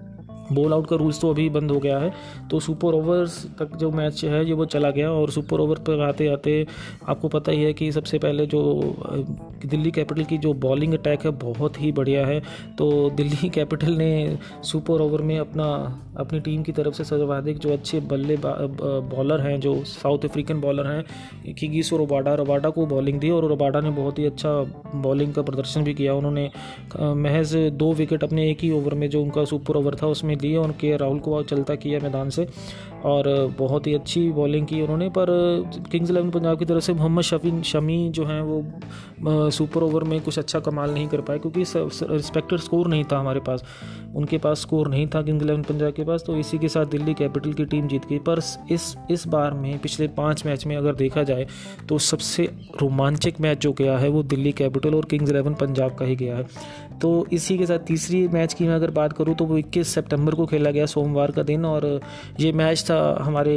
बॉल 0.51 0.73
आउट 0.73 0.87
का 0.87 0.95
रूल्स 0.95 1.21
तो 1.21 1.29
अभी 1.29 1.49
बंद 1.49 1.71
हो 1.71 1.79
गया 1.79 1.97
है। 1.99 2.11
तो 2.51 2.59
सुपर 2.59 2.93
ओवर्स 2.93 3.45
तक 3.59 3.75
जो 3.77 3.91
मैच 3.91 4.23
है, 4.23 4.45
ये 4.45 4.53
वो 4.53 4.65
चला 4.65 4.89
गया 4.91 5.11
और 5.11 5.31
सुपर 5.31 5.59
ओवर 5.59 5.79
पर 5.79 6.01
आते 6.01 6.27
आते 6.27 6.65
आपको 7.09 7.27
पता 7.27 7.51
ही 7.51 7.63
है 7.63 7.73
कि 7.73 7.91
सबसे 7.91 8.17
पहले 8.19 8.45
जो 8.45 8.61
दिल्ली 9.65 9.91
कैपिटल 9.91 10.23
की 10.23 10.37
जो 10.37 10.53
बॉलिंग 10.53 10.93
अटैक 10.93 11.25
है, 11.25 11.31
बहुत 11.31 11.81
ही 11.81 11.91
बढ़िया 11.91 12.25
है। 12.27 12.39
तो 12.77 13.09
दिल्ली 13.09 13.49
कैपिटल 13.55 13.91
ने 13.93 14.37
सुपर 14.63 15.01
ओवर 15.01 15.21
में 15.21 15.37
अपना, 15.39 15.65
अपनी 16.17 16.39
टीम 16.39 16.63
की 16.63 16.71
तरफ़ 16.71 16.93
से 16.93 17.03
सर्वाधिक 17.03 17.57
जो 17.57 17.73
अच्छे 17.73 17.99
बल्ले 18.11 18.37
बॉलर 18.41 19.41
हैं, 19.41 19.59
जो 19.59 19.83
साउथ 19.83 20.25
अफ्रीकन 20.25 20.61
बॉलर 20.61 20.87
हैं 20.87 21.53
किगीस 21.53 21.91
और 21.93 21.99
रोबाडा 21.99 22.33
रोबाडा 22.35 22.69
को 22.69 22.85
बॉलिंग 22.85 23.19
दी 23.19 23.29
और 23.29 23.45
रोबाडा 23.45 23.79
ने 23.81 23.89
बहुत 23.91 24.19
ही 24.19 24.25
अच्छा 24.25 24.49
बॉलिंग 24.95 25.33
का 25.33 25.41
प्रदर्शन 25.41 25.83
भी 25.83 25.93
किया। 25.93 26.13
उन्होंने 26.13 26.49
महज 26.97 27.55
दो 27.73 27.91
विकेट 27.93 28.23
अपने 28.23 28.49
एक 28.51 28.61
ही 28.61 28.71
ओवर 28.71 28.93
में 28.93 29.09
जो 29.09 29.21
उनका 29.21 29.45
सुपर 29.45 29.75
ओवर 29.75 29.95
था, 29.95 30.07
उसमें 30.07 30.37
लिए 30.41 30.55
और 30.57 30.71
के 30.71 30.95
राहुल 30.97 31.19
को 31.19 31.41
चलता 31.43 31.75
किया 31.75 31.99
मैदान 31.99 32.29
से 32.29 32.47
और 33.05 33.27
बहुत 33.59 33.87
ही 33.87 33.93
अच्छी 33.93 34.29
बॉलिंग 34.31 34.65
की 34.67 34.81
उन्होंने, 34.81 35.09
पर 35.09 35.27
किंग्स 35.91 36.09
इलेवन 36.11 36.29
पंजाब 36.31 36.59
की 36.59 36.65
तरफ़ 36.65 36.83
से 36.83 36.93
मोहम्मद 36.93 37.23
शफी, 37.23 37.61
शमी 37.63 38.09
जो 38.09 38.25
हैं 38.25 38.41
वो 38.41 39.49
सुपर 39.51 39.83
ओवर 39.83 40.03
में 40.03 40.19
कुछ 40.21 40.37
अच्छा 40.39 40.59
कमाल 40.59 40.93
नहीं 40.93 41.07
कर 41.07 41.21
पाए 41.21 41.39
क्योंकि 41.39 41.63
रिस्पेक्टेड 42.11 42.59
स्कोर 42.59 42.87
नहीं 42.87 43.03
था 43.11 43.19
हमारे 43.19 43.39
पास। 43.39 43.63
उनके 44.15 44.37
पास 44.37 44.61
स्कोर 44.61 44.87
नहीं 44.87 45.07
था 45.07 45.21
किंग्स 45.21 45.43
इलेवन 45.43 45.61
पंजाब 45.63 45.93
के 45.93 46.03
पास 46.03 46.23
तो 46.27 46.35
इसी 46.37 46.57
के 46.57 46.67
साथ 46.69 46.85
दिल्ली 46.87 47.13
कैपिटल 47.13 47.53
की 47.53 47.65
टीम 47.65 47.87
जीत 47.87 48.05
गई। 48.09 48.19
पर 48.19 48.39
इस 48.71 48.95
इस 49.11 49.27
बार 49.27 49.53
में, 49.53 49.77
पिछले 49.79 50.07
पाँच 50.09 50.45
मैच 50.45 50.65
में 50.65 50.75
अगर 50.77 50.95
देखा 50.95 51.23
जाए 51.23 51.47
तो 51.89 51.97
सबसे 51.99 52.43
रोमांचक 52.81 53.41
मैच 53.41 53.59
जो 53.59 53.71
गया 53.73 53.97
है, 53.97 54.09
वो 54.09 54.23
दिल्ली 54.25 54.51
कैपिटल 54.51 54.95
और 54.95 55.05
किंग्स 55.05 55.31
इलेवन 55.31 55.53
पंजाब 55.53 55.95
का 55.95 56.05
ही 56.05 56.15
गया 56.15 56.37
है। 56.37 56.45
तो 57.01 57.09
इसी 57.33 57.57
के 57.57 57.65
साथ 57.65 57.79
तीसरी 57.87 58.27
मैच 58.27 58.53
की 58.53 58.67
मैं 58.67 58.75
अगर 58.75 58.91
बात 58.91 59.13
करूँ 59.13 59.35
तो 59.35 59.45
वो 59.45 59.57
इक्कीस 59.57 59.93
सेप्टेम्बर 59.93 60.35
को 60.35 60.45
खेला 60.45 60.71
गया 60.71 60.85
सोमवार 60.85 61.31
का 61.31 61.43
दिन 61.43 61.65
और 61.65 61.85
ये 62.39 62.51
मैच 62.53 62.83
था 62.89 62.97
हमारे 63.21 63.55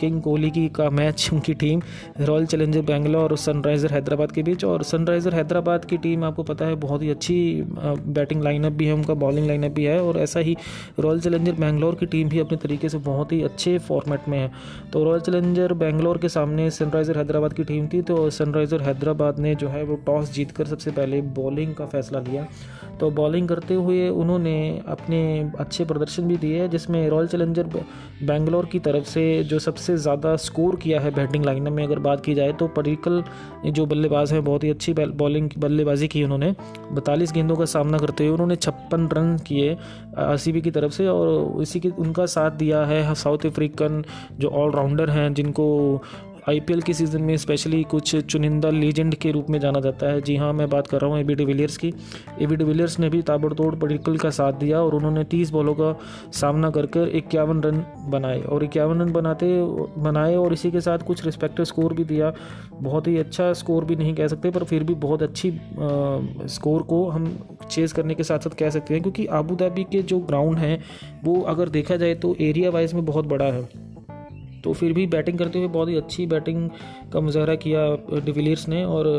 किंग 0.00 0.20
कोहली 0.22 0.50
की 0.50 0.66
का 0.70 0.88
मैच, 0.92 1.28
उनकी 1.32 1.54
टीम, 1.54 1.82
रॉयल 2.20 2.46
चैलेंजर 2.46 2.82
बेंगलोर 2.82 3.30
और 3.30 3.36
सनराइज़र 3.38 3.92
हैदराबाद 3.92 4.32
के 4.32 4.42
बीच 4.42 4.64
और 4.64 4.82
सनराइज़र 4.84 5.34
हैदराबाद 5.34 5.84
की 5.84 5.96
टीम 5.98 6.24
आपको 6.24 6.42
पता 6.44 6.66
है 6.66 6.74
बहुत 6.76 7.02
ही 7.02 7.10
अच्छी 7.10 7.36
बैटिंग 7.72 8.42
लाइनअप 8.42 8.72
भी 8.72 8.86
है, 8.86 8.92
उनका 8.92 9.14
बॉलिंग 9.16 9.46
लाइनअप 9.46 9.72
भी 9.72 9.84
है 9.84 10.00
और 10.02 10.18
ऐसा 10.18 10.40
ही 10.40 10.56
रॉयल 11.00 11.20
चैलेंजर 11.20 11.52
बेंगलोर 11.54 11.94
की 11.94 12.06
टीम 12.06 12.28
भी 12.28 12.38
अपने 12.38 12.58
तरीके 12.58 12.88
से 12.88 12.98
बहुत 13.02 13.32
ही 13.32 13.42
अच्छे 13.42 13.76
फॉर्मेट 13.80 14.28
में 14.28 14.38
है। 14.38 14.50
तो 14.92 15.04
रॉयल 15.04 15.20
चैलेंजर 15.20 15.72
बेंगलोर 15.74 16.18
के 16.18 16.28
सामने 16.28 16.70
सनराइज़र 16.70 17.18
हैदराबाद 17.18 17.52
की 17.52 17.64
टीम 17.64 17.88
थी 17.88 18.02
तो 18.02 18.28
सनराइज़र 18.32 18.82
हैदराबाद 18.82 19.38
ने 19.38 19.54
जो 19.54 19.68
है 19.68 19.82
वो 19.84 19.96
टॉस 20.06 20.32
जीत 20.32 20.60
सबसे 20.62 20.90
पहले 20.90 21.20
बॉलिंग 21.34 21.74
का 21.74 21.86
फैसला 21.86 22.20
लिया। 22.20 22.46
तो 23.00 23.10
बॉलिंग 23.10 23.48
करते 23.48 23.74
हुए 23.74 24.08
उन्होंने 24.10 24.56
अपने 24.88 25.20
अच्छे 25.60 25.84
प्रदर्शन 25.84 26.26
भी 26.28 26.36
दिए 26.36 26.68
जिसमें 26.68 27.08
रॉयल 27.10 27.26
चैलेंजर 27.26 27.66
बेंगलोर 28.22 28.66
की 28.66 28.78
तरफ़ 28.78 29.04
से 29.04 29.22
जो 29.44 29.58
सबसे 29.58 29.96
ज़्यादा 29.96 30.34
स्कोर 30.38 30.76
किया 30.76 31.00
है 31.00 31.10
बैटिंग 31.14 31.44
लाइन 31.44 31.72
में 31.72 31.82
अगर 31.84 31.98
बात 31.98 32.24
की 32.24 32.34
जाए 32.34 32.52
तो 32.52 32.68
परिकल 32.68 33.22
जो 33.66 33.86
बल्लेबाज 33.86 34.32
हैं, 34.32 34.44
बहुत 34.44 34.64
ही 34.64 34.70
अच्छी 34.70 34.94
बॉलिंग 34.94 35.50
बल्लेबाजी 35.58 36.08
की 36.08 36.24
उन्होंने। 36.24 36.54
बतालीस 36.92 37.32
गेंदों 37.32 37.56
का 37.56 37.64
सामना 37.66 37.98
करते 37.98 38.24
हुए 38.24 38.32
उन्होंने 38.32 38.56
छप्पन 38.56 39.08
रन 39.12 39.36
किए 39.46 39.72
आर 40.18 40.60
की 40.60 40.70
तरफ़ 40.70 40.92
से, 40.92 41.06
और 41.06 41.62
इसी 41.62 41.80
के 41.80 41.88
उनका 41.90 42.26
साथ 42.28 42.50
दिया 42.58 42.84
है 42.84 43.14
साउथ 43.16 43.46
अफ्रीकन 43.46 44.02
जो 44.40 44.48
ऑलराउंडर 44.50 45.10
हैं, 45.10 45.32
जिनको 45.34 46.02
आईपीएल 46.42 46.80
के 46.82 46.92
सीज़न 46.94 47.22
में 47.22 47.36
स्पेशली 47.36 47.82
कुछ 47.82 48.14
चुनिंदा 48.16 48.70
लीजेंड 48.70 49.14
के 49.14 49.30
रूप 49.30 49.50
में 49.50 49.58
जाना 49.60 49.80
जाता 49.80 50.06
है। 50.06 50.20
जी 50.20 50.36
हाँ 50.36 50.52
मैं 50.52 50.68
बात 50.70 50.86
कर 50.86 51.00
रहा 51.00 51.10
हूँ 51.10 51.18
ए 51.18 51.24
बी 51.24 51.34
डिविलियर्स 51.34 51.76
की। 51.76 51.92
ए 52.40 52.46
बी 52.46 52.56
डिविलियर्स 52.56 52.98
ने 53.00 53.08
भी 53.08 53.20
ताबड़तोड़ 53.22 53.74
पडिकल 53.74 54.16
का 54.16 54.30
साथ 54.30 54.52
दिया 54.52 54.80
और 54.80 54.94
उन्होंने 54.94 55.22
तीस 55.24 55.50
बॉलों 55.50 55.74
का 55.74 55.94
सामना 56.32 56.70
कर 56.70 56.86
कर 56.86 57.08
इक्यावन 57.08 57.60
रन 57.62 57.82
बनाए 58.10 58.40
और 58.40 58.64
इक्यावन 58.64 59.00
रन 59.00 59.12
बनाते 59.12 59.46
बनाए 60.02 60.34
और 60.36 60.52
इसी 60.52 60.70
के 60.70 60.80
साथ 60.80 61.06
कुछ 61.06 61.24
रिस्पेक्टिव 61.24 61.64
स्कोर 61.64 61.92
भी 61.92 62.04
दिया। 62.04 62.32
बहुत 62.72 63.08
ही 63.08 63.16
अच्छा 63.18 63.52
स्कोर 63.52 63.84
भी 63.84 63.96
नहीं 63.96 64.14
कह 64.14 64.28
सकते 64.28 64.50
पर 64.50 64.64
फिर 64.64 64.84
भी 64.84 64.94
बहुत 64.96 65.22
अच्छी 65.22 65.50
आ, 65.50 65.56
स्कोर 66.48 66.82
को 66.82 67.08
हम 67.08 67.36
चेज़ 67.70 67.94
करने 67.94 68.14
के 68.14 68.22
साथ 68.22 68.38
साथ 68.38 68.58
कह 68.58 68.70
सकते 68.70 68.94
हैं 68.94 69.02
क्योंकि 69.02 69.26
आबू 69.38 69.56
धाबी 69.56 69.84
के 69.84 70.02
जो 70.02 70.18
ग्राउंड 70.18 70.58
हैं 70.58 70.82
वो 71.24 71.40
अगर 71.48 71.68
देखा 71.68 71.96
जाए 71.96 72.14
तो 72.16 72.34
एरिया 72.40 72.70
वाइज 72.70 72.94
में 72.94 73.04
बहुत 73.04 73.26
बड़ा 73.26 73.44
है। 73.44 73.91
तो 74.64 74.72
फिर 74.72 74.92
भी 74.92 75.06
बैटिंग 75.08 75.38
करते 75.38 75.58
हुए 75.58 75.68
बहुत 75.70 75.88
ही 75.88 75.96
अच्छी 75.96 76.26
बैटिंग 76.26 76.68
का 77.12 77.20
मुजाहरा 77.20 77.54
किया 77.56 77.84
डिविलियर्स 78.20 78.68
ने 78.68 78.84
और 78.86 79.10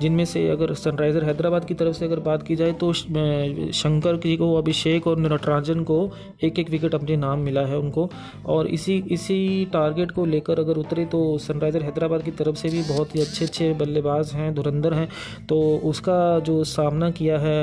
जिनमें 0.00 0.24
से 0.24 0.48
अगर 0.48 0.74
सनराइज़र 0.76 1.24
हैदराबाद 1.24 1.64
की 1.64 1.74
तरफ़ 1.74 1.96
से 1.96 2.04
अगर 2.04 2.20
बात 2.22 2.42
की 2.42 2.56
जाए 2.56 2.72
तो 2.74 2.92
शंकर 2.92 4.16
जी 4.18 4.36
को, 4.36 4.54
अभिषेक 4.56 5.06
और 5.06 5.18
नटराजन 5.20 5.82
को 5.84 5.98
एक 6.44 6.58
एक 6.58 6.70
विकेट 6.70 6.94
अपने 6.94 7.16
नाम 7.18 7.40
मिला 7.40 7.60
है 7.66 7.78
उनको। 7.78 8.08
और 8.46 8.66
इसी 8.68 8.96
इसी 9.12 9.64
टारगेट 9.72 10.10
को 10.10 10.24
लेकर 10.26 10.60
अगर 10.60 10.76
उतरे 10.78 11.04
तो 11.06 11.20
सनराइज़र 11.40 11.82
हैदराबाद 11.82 12.22
की 12.22 12.30
तरफ़ 12.32 12.56
से 12.56 12.68
भी 12.68 12.82
बहुत 12.88 13.14
ही 13.16 13.20
अच्छे 13.20 13.44
अच्छे 13.44 13.72
बल्लेबाज 13.74 14.32
हैं, 14.32 14.54
धुरंधर 14.54 14.94
हैं। 14.94 15.08
तो 15.48 15.60
उसका 15.84 16.38
जो 16.40 16.62
सामना 16.66 17.10
किया 17.12 17.38
है 17.38 17.60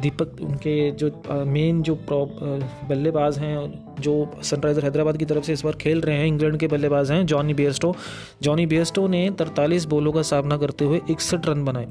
दीपक, 0.00 0.36
उनके 0.42 0.90
जो 0.92 1.10
मेन 1.46 1.82
जो 1.82 1.94
बल्लेबाज 2.10 3.38
हैं 3.38 3.56
जो 4.00 4.14
सनराइज़र 4.42 4.84
हैदराबाद 4.84 5.16
की 5.16 5.24
तरफ़ 5.24 5.44
से 5.44 5.52
इस 5.52 5.64
बार 5.64 5.76
खेल 5.76 6.00
रहे 6.00 6.16
हैं, 6.16 6.26
इंग्लैंड 6.26 6.58
के 6.58 6.66
बल्लेबाज 6.68 7.10
हैं 7.10 7.24
जॉनी 7.26 7.54
बेस्टो 7.54 7.94
जॉनी 8.42 8.66
बेस्टो 8.66 9.06
ने 9.08 9.28
तरतालीस 9.38 9.84
बॉलों 9.86 10.12
का 10.12 10.22
सामना 10.24 10.56
करते 10.56 10.84
हुए 10.84 11.00
इकसठ 11.10 11.46
रन 11.46 11.64
बनाए। 11.64 11.86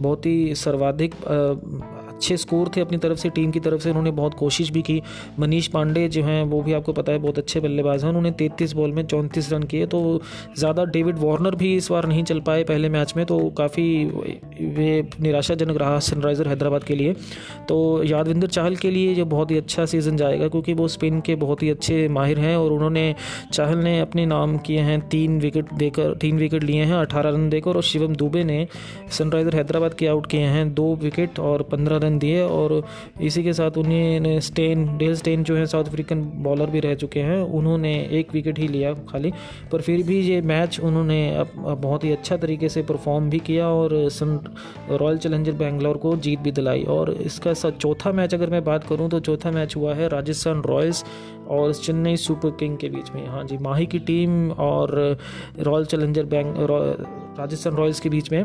बहुत 0.00 0.26
ही 0.26 0.54
सर्वाधिक 0.54 1.14
अच्छे 2.18 2.36
स्कोर 2.36 2.70
थे 2.76 2.80
अपनी 2.80 2.98
तरफ़ 2.98 3.18
से 3.18 3.28
टीम 3.30 3.50
की 3.50 3.60
तरफ़ 3.60 3.80
से, 3.80 3.88
उन्होंने 3.90 4.10
बहुत 4.12 4.34
कोशिश 4.34 4.70
भी 4.70 4.80
की। 4.82 5.00
मनीष 5.38 5.66
पांडे 5.68 6.06
जो 6.08 6.22
हैं, 6.24 6.42
वो 6.44 6.60
भी 6.62 6.72
आपको 6.72 6.92
पता 6.92 7.12
है, 7.12 7.18
बहुत 7.18 7.38
अच्छे 7.38 7.60
बल्लेबाज 7.60 8.02
हैं। 8.02 8.08
उन्होंने 8.08 8.30
तैंतीस 8.38 8.72
बॉल 8.74 8.92
में 8.92 9.04
चौंतीस 9.04 9.52
रन 9.52 9.62
किए 9.64 9.86
तो 9.88 9.98
ज़्यादा 10.58 10.84
डेविड 10.86 11.18
वार्नर 11.18 11.54
भी 11.54 11.74
इस 11.76 11.90
बार 11.90 12.06
नहीं 12.06 12.22
चल 12.24 12.40
पाए 12.40 12.64
पहले 12.64 12.88
मैच 12.88 13.12
में 13.16 13.24
तो 13.26 13.38
काफ़ी 13.58 13.84
वे 14.76 14.88
निराशाजनक 15.20 15.76
रहा 15.76 15.98
सनराइज़र 16.00 16.48
हैदराबाद 16.48 16.84
के 16.84 16.94
लिए। 16.94 17.14
तो 17.68 17.78
यादविंदर 18.04 18.46
चाहल 18.48 18.76
के 18.76 18.90
लिए 18.90 19.14
जो 19.14 19.24
बहुत 19.26 19.50
ही 19.50 19.56
अच्छा 19.56 19.84
सीज़न 19.86 20.16
जाएगा, 20.16 20.48
क्योंकि 20.48 20.74
वो 20.74 20.88
स्पिन 20.88 21.20
के 21.20 21.34
बहुत 21.36 21.62
ही 21.62 21.70
अच्छे 21.70 22.06
माहिर 22.08 22.38
हैं, 22.38 22.56
और 22.56 22.72
उन्होंने 22.72 23.14
चाहल 23.52 23.78
ने 23.78 23.98
अपने 24.00 24.26
नाम 24.26 24.56
किए 24.58 24.80
हैं, 24.80 25.00
तीन 25.08 25.38
विकेट 25.40 25.72
देकर, 25.74 26.14
तीन 26.16 26.38
विकेट 26.38 26.64
लिए 26.64 26.82
हैं, 26.82 26.94
अठारह 26.96 27.30
रन 27.30 27.48
देकर, 27.50 27.76
और 27.76 27.82
शिवम 27.84 28.14
दुबे 28.16 28.44
ने 28.44 28.66
सनराइज़र 29.10 29.56
हैदराबाद 29.56 29.94
के 29.94 30.06
आउट 30.06 30.26
किए 30.26 30.46
हैं, 30.48 30.72
दो 30.74 30.94
विकेट 30.96 31.38
और 31.40 31.62
पंद्रह 31.62 31.96
रन 31.98 32.07
दिए 32.18 32.42
और 32.42 32.82
इसी 33.20 33.42
के 33.42 33.52
साथ 33.52 33.78
उन्हें 33.78 34.38
स्टेन, 34.40 34.86
डेल 34.98 35.14
स्टेन 35.14 35.42
जो 35.44 35.56
है, 35.56 35.66
साउथ 35.66 35.84
अफ्रीकन 35.84 36.22
बॉलर 36.42 36.70
भी 36.70 36.80
रह 36.80 36.94
चुके 36.94 37.20
हैं। 37.20 37.40
उन्होंने 37.54 37.92
एक 38.12 38.32
विकेट 38.32 38.58
ही 38.58 38.68
लिया 38.68 38.92
खाली, 39.10 39.32
पर 39.72 39.80
फिर 39.80 40.02
भी 40.02 40.20
ये 40.20 40.40
मैच 40.42 40.80
उन्होंने 40.80 41.44
बहुत 41.56 42.04
ही 42.04 42.12
अच्छा 42.12 42.36
तरीके 42.36 42.68
से 42.68 42.82
परफॉर्म 42.82 43.30
भी 43.30 43.38
किया 43.40 43.68
और 43.68 43.94
रॉयल 44.90 45.18
चैलेंजर 45.18 45.52
बेंगलोर 45.54 45.96
को 45.96 46.16
जीत 46.18 46.38
भी 46.38 46.52
दिलाई। 46.52 46.82
और 46.88 47.12
इसका 47.12 47.52
चौथा 47.54 48.12
मैच 48.12 48.34
अगर 48.34 48.50
मैं 48.50 48.64
बात 48.64 48.84
करूँ 48.84 49.08
तो 49.10 49.20
चौथा 49.20 49.50
मैच 49.50 49.76
हुआ 49.76 49.94
है 49.94 50.08
राजस्थान 50.08 50.62
रॉयल्स 50.62 51.04
और 51.48 51.74
चेन्नई 51.74 52.16
सुपर 52.18 52.50
किंग 52.50 52.76
के 52.78 52.88
बीच 52.88 53.10
में। 53.14 53.26
हाँ 53.26 53.44
जी, 53.44 53.58
माही 53.58 53.86
की 53.86 53.98
टीम 54.00 54.50
और 54.52 55.18
royal 55.58 55.84
challenger 55.84 56.24
bank 56.26 56.54
Rajasthan 57.38 57.74
royals 57.74 58.00
के 58.00 58.08
बीच 58.08 58.32
में 58.32 58.44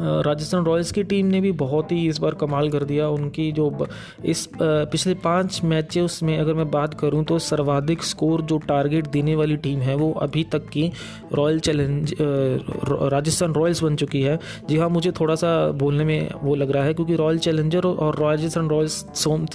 राजस्थान 0.00 0.64
रॉयल्स 0.64 0.92
की 0.92 1.02
टीम 1.04 1.26
ने 1.26 1.40
भी 1.40 1.52
बहुत 1.54 1.92
ही 1.92 2.06
इस 2.08 2.18
बार 2.18 2.34
कमाल 2.34 2.70
कर 2.70 2.84
दिया। 2.84 3.08
उनकी 3.08 3.50
जो 3.52 3.86
इस 4.24 4.48
पिछले 4.58 5.14
पाँच 5.16 5.60
मैचेस 5.64 6.18
में 6.22 6.36
अगर 6.38 6.54
मैं 6.54 6.70
बात 6.70 6.94
करूँ 7.00 7.24
तो 7.24 7.38
सर्वाधिक 7.40 8.02
स्कोर 8.02 8.42
जो 8.42 8.58
टारगेट 8.68 9.06
देने 9.08 9.34
वाली 9.36 9.56
टीम 9.58 9.78
है, 9.80 9.94
वो 9.94 10.10
अभी 10.12 10.44
तक 10.52 10.68
की 10.68 10.90
रॉयल 11.34 11.60
चैलेंज 11.60 12.14
राजस्थान 12.20 13.54
रॉयल्स 13.54 13.82
बन 13.82 13.96
चुकी 13.96 14.22
है। 14.22 14.38
जी 14.68 14.76
हाँ 14.76 14.88
मुझे 14.88 15.12
थोड़ा 15.20 15.34
सा 15.34 15.50
बोलने 15.74 16.04
में 16.04 16.30
वो 16.42 16.54
लग 16.54 16.70
रहा 16.70 16.84
है 16.84 16.94
क्योंकि 16.94 17.14
रॉयल 17.16 17.38
चैलेंजर 17.38 17.86
और 17.86 18.18
राजस्थान 18.20 18.68
रॉयल्स 18.68 19.04
सोम, 19.14 19.46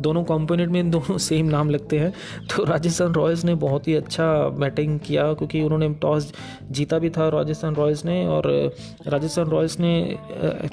दोनों 0.00 0.24
कॉम्पोनेंट 0.24 0.70
में 0.72 0.90
दोनों 0.90 1.18
सेम 1.28 1.46
नाम 1.46 1.70
लगते 1.70 1.98
हैं। 1.98 2.12
तो 2.50 2.64
राजस्थान 2.64 3.14
रॉयल्स 3.14 3.44
ने 3.44 3.54
बहुत 3.60 3.88
ही 3.88 3.94
अच्छा 3.94 4.26
बैटिंग 4.58 4.98
किया 5.00 5.32
क्योंकि 5.34 5.62
उन्होंने 5.62 5.88
टॉस 6.02 6.32
जीता 6.70 6.98
भी 6.98 7.10
था 7.10 7.28
राजस्थान 7.30 7.74
रॉयल्स 7.74 8.04
ने 8.04 8.24
और 8.28 8.50
राजस्थान 9.06 9.48
रॉयल्स 9.48 9.78
ने 9.80 9.89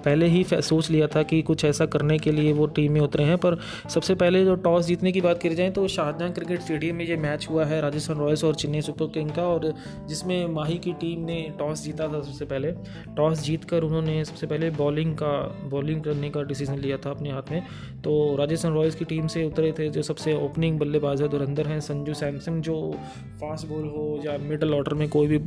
पहले 0.05 0.27
ही 0.27 0.43
सोच 0.45 0.89
लिया 0.91 1.07
था 1.07 1.23
कि 1.23 1.41
कुछ 1.41 1.65
ऐसा 1.65 1.85
करने 1.87 2.17
के 2.19 2.31
लिए 2.31 2.53
वो 2.53 2.65
टीम 2.67 2.91
में 2.91 3.01
उतरे 3.01 3.23
हैं, 3.23 3.37
पर 3.37 3.57
सबसे 3.89 4.15
पहले 4.15 4.43
जो 4.45 4.55
टॉस 4.57 4.85
जीतने 4.85 5.11
की 5.11 5.21
बात 5.21 5.41
करी 5.41 5.55
जाए 5.55 5.69
तो 5.69 5.87
शाहजहाँ 5.87 6.31
क्रिकेट 6.31 6.61
स्टेडियम 6.61 6.95
में 6.95 7.05
ये 7.05 7.17
मैच 7.17 7.47
हुआ 7.49 7.65
है, 7.65 7.81
राजस्थान 7.81 8.17
रॉयल्स 8.17 8.43
और 8.43 8.55
चेन्नई 8.55 8.81
सुपर 8.81 9.11
किंग 9.13 9.31
का, 9.31 9.43
और 9.43 9.73
जिसमें 10.07 10.47
माही 10.47 10.77
की 10.77 10.93
टीम 10.95 11.25
ने 11.25 11.41
टॉस 11.59 11.83
जीता 11.83 12.07
था 12.07 12.21
सबसे 12.21 12.45
पहले। 12.45 12.71
टॉस 13.17 13.41
जीत 13.41 13.73
उन्होंने 13.73 14.23
सबसे 14.25 14.47
पहले 14.47 14.69
बॉलिंग 14.71 15.13
का 15.15 15.31
बॉलिंग 15.69 16.01
करने 16.03 16.29
का 16.29 16.41
डिसीज़न 16.43 16.77
लिया 16.77 16.97
था 16.97 17.09
अपने 17.09 17.31
हाथ 17.31 17.51
में। 17.51 17.61
तो 18.03 18.35
राजस्थान 18.35 18.73
रॉयल्स 18.73 18.95
की 18.95 19.05
टीम 19.05 19.27
से 19.27 19.43
उतरे 19.45 19.71
थे 19.71 19.89
जो 19.89 20.01
सबसे 20.01 20.33
ओपनिंग 20.35 20.79
बल्लेबाज 20.79 21.21
है, 21.21 21.27
धुरंधर 21.27 21.67
हैं, 21.67 21.79
संजू 21.81 22.13
सैमसंग, 22.13 22.61
जो 22.61 22.95
फास्ट 23.41 23.67
बॉल 23.67 23.87
हो 23.87 24.21
या 24.25 24.37
मिडल 24.39 24.73
ऑर्डर 24.73 24.93
में 24.93 25.07
कोई 25.09 25.27
भी 25.27 25.37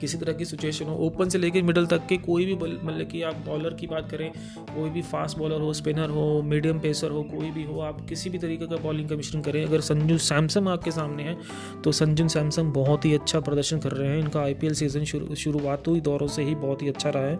किसी 0.00 0.18
तरह 0.18 0.32
की 0.32 0.44
सिचुएशन 0.44 0.86
हो। 0.86 0.96
ओपन 1.06 1.28
से 1.28 1.38
लेकर 1.38 1.62
मिडल 1.62 1.86
तक 1.86 2.06
के 2.08 2.16
कोई 2.18 2.46
भी 2.46 2.54
मतलब 2.54 3.06
कि 3.06 3.22
आप 3.22 3.36
बॉलर 3.46 3.74
की 3.74 3.86
बात 3.86 4.10
करें, 4.10 4.30
कोई 4.68 4.90
भी 4.90 5.02
फास्ट 5.04 5.38
बॉलर 5.38 5.60
हो 5.60 5.72
स्पिनर 5.74 6.10
हो 6.10 6.42
मीडियम 6.44 6.78
पेसर 6.80 7.10
हो, 7.10 7.22
कोई 7.24 7.50
भी 7.50 7.62
हो, 7.64 7.80
आप 7.80 8.00
किसी 8.08 8.30
भी 8.30 8.38
तरीके 8.38 8.66
का 8.66 8.76
बॉलिंग 8.78 9.08
का 9.08 9.16
मिश्रण 9.16 9.42
करें। 9.42 9.64
अगर 9.64 9.80
संजू 9.82 10.18
सैमसंग 10.20 10.68
आपके 10.68 10.90
सामने 10.92 11.22
है 11.22 11.36
तो 11.84 11.92
संजू 11.92 12.28
सैमसंग 12.28 12.72
बहुत 12.72 13.04
ही 13.04 13.14
अच्छा 13.14 13.40
प्रदर्शन 13.40 13.78
कर 13.78 13.92
रहे 13.92 14.08
हैं। 14.08 14.18
इनका 14.18 14.40
आईपीएल 14.40 14.74
सीज़न 14.74 15.04
शुरू 15.04 15.34
शुरुआती 15.36 16.00
दौरों 16.00 16.26
से 16.28 16.42
ही 16.42 16.54
बहुत 16.56 16.82
ही 16.82 16.88
अच्छा 16.88 17.10
रहा 17.10 17.22
है। 17.22 17.38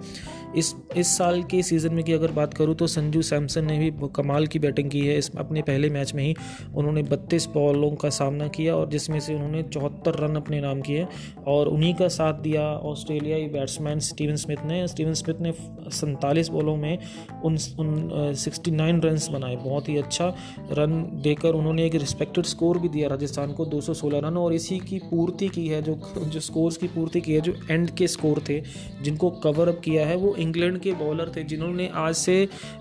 इस 0.56 0.74
इस 0.96 1.16
साल 1.18 1.42
के 1.42 1.62
सीज़न 1.62 1.94
में 1.94 2.02
की 2.04 2.12
अगर 2.12 2.32
बात 2.32 2.54
करूँ 2.54 2.74
तो 2.74 2.86
संजू 2.86 3.22
सैमसन 3.24 3.64
ने 3.64 3.78
भी 3.78 4.08
कमाल 4.16 4.46
की 4.46 4.58
बैटिंग 4.58 4.90
की 4.90 5.00
है। 5.00 5.16
इस 5.18 5.30
अपने 5.36 5.62
पहले 5.62 5.90
मैच 5.90 6.14
में 6.14 6.22
ही 6.24 6.34
उन्होंने 6.74 7.02
बत्तीस 7.04 7.46
बॉलों 7.48 7.90
का 7.96 8.08
सामना 8.10 8.48
किया 8.48 8.74
और 8.76 8.88
जिसमें 8.90 9.18
से 9.20 9.34
उन्होंने 9.34 9.62
चौहत्तर 9.64 10.18
रन 10.18 10.36
अपने 10.36 10.60
नाम 10.60 10.80
किए 10.80 11.06
और 11.46 11.68
उन्हीं 11.68 11.94
का 11.94 12.08
साथ 12.10 12.40
दिया 12.44 12.62
ऑस्ट्रेलियाई 12.84 13.46
बैट्समैन 13.50 13.98
स्टीवन 14.02 14.36
स्मिथ 14.36 14.64
ने। 14.66 14.86
स्टीवन 14.88 15.14
स्मिथ 15.14 15.40
ने 15.40 15.52
सैंतालीस 15.92 16.48
बॉलों 16.48 16.76
में 16.76 16.98
उन 17.44 17.58
उन 17.80 18.34
सिक्सटी 18.36 18.70
नाइन 18.72 19.00
रन 19.00 19.18
बनाए। 19.32 19.56
बहुत 19.56 19.88
ही 19.88 19.96
अच्छा 19.98 20.26
रन 20.72 20.92
देकर 21.22 21.54
उन्होंने 21.54 21.86
एक 21.86 21.94
रिस्पेक्टेड 21.96 22.44
स्कोर 22.46 22.78
भी 22.78 22.88
दिया 22.88 23.08
राजस्थान 23.08 23.52
को 23.52 23.66
216 23.66 24.20
रन 24.20 24.36
और 24.36 24.54
इसी 24.54 24.78
की 24.80 24.98
पूर्ति 25.10 25.48
की 25.48 25.66
है, 25.68 25.82
जो 25.82 25.94
जो 26.26 26.40
स्कोर्स 26.40 26.76
की 26.76 26.88
पूर्ति 26.88 27.20
की 27.20 27.34
है, 27.34 27.40
जो 27.40 27.54
एंड 27.70 27.90
के 27.90 28.06
स्कोर 28.08 28.42
थे, 28.48 28.60
जिनको 29.02 29.30
कवर 29.44 29.68
अप 29.68 29.80
किया 29.84 30.06
है, 30.06 30.16
वो 30.16 30.34
इंग्लैंड 30.36 30.78
के 30.80 30.92
बॉलर 30.94 31.32
थे, 31.36 31.44
जिन्होंने 31.44 31.88
आज 31.96 32.14
से 32.16 32.36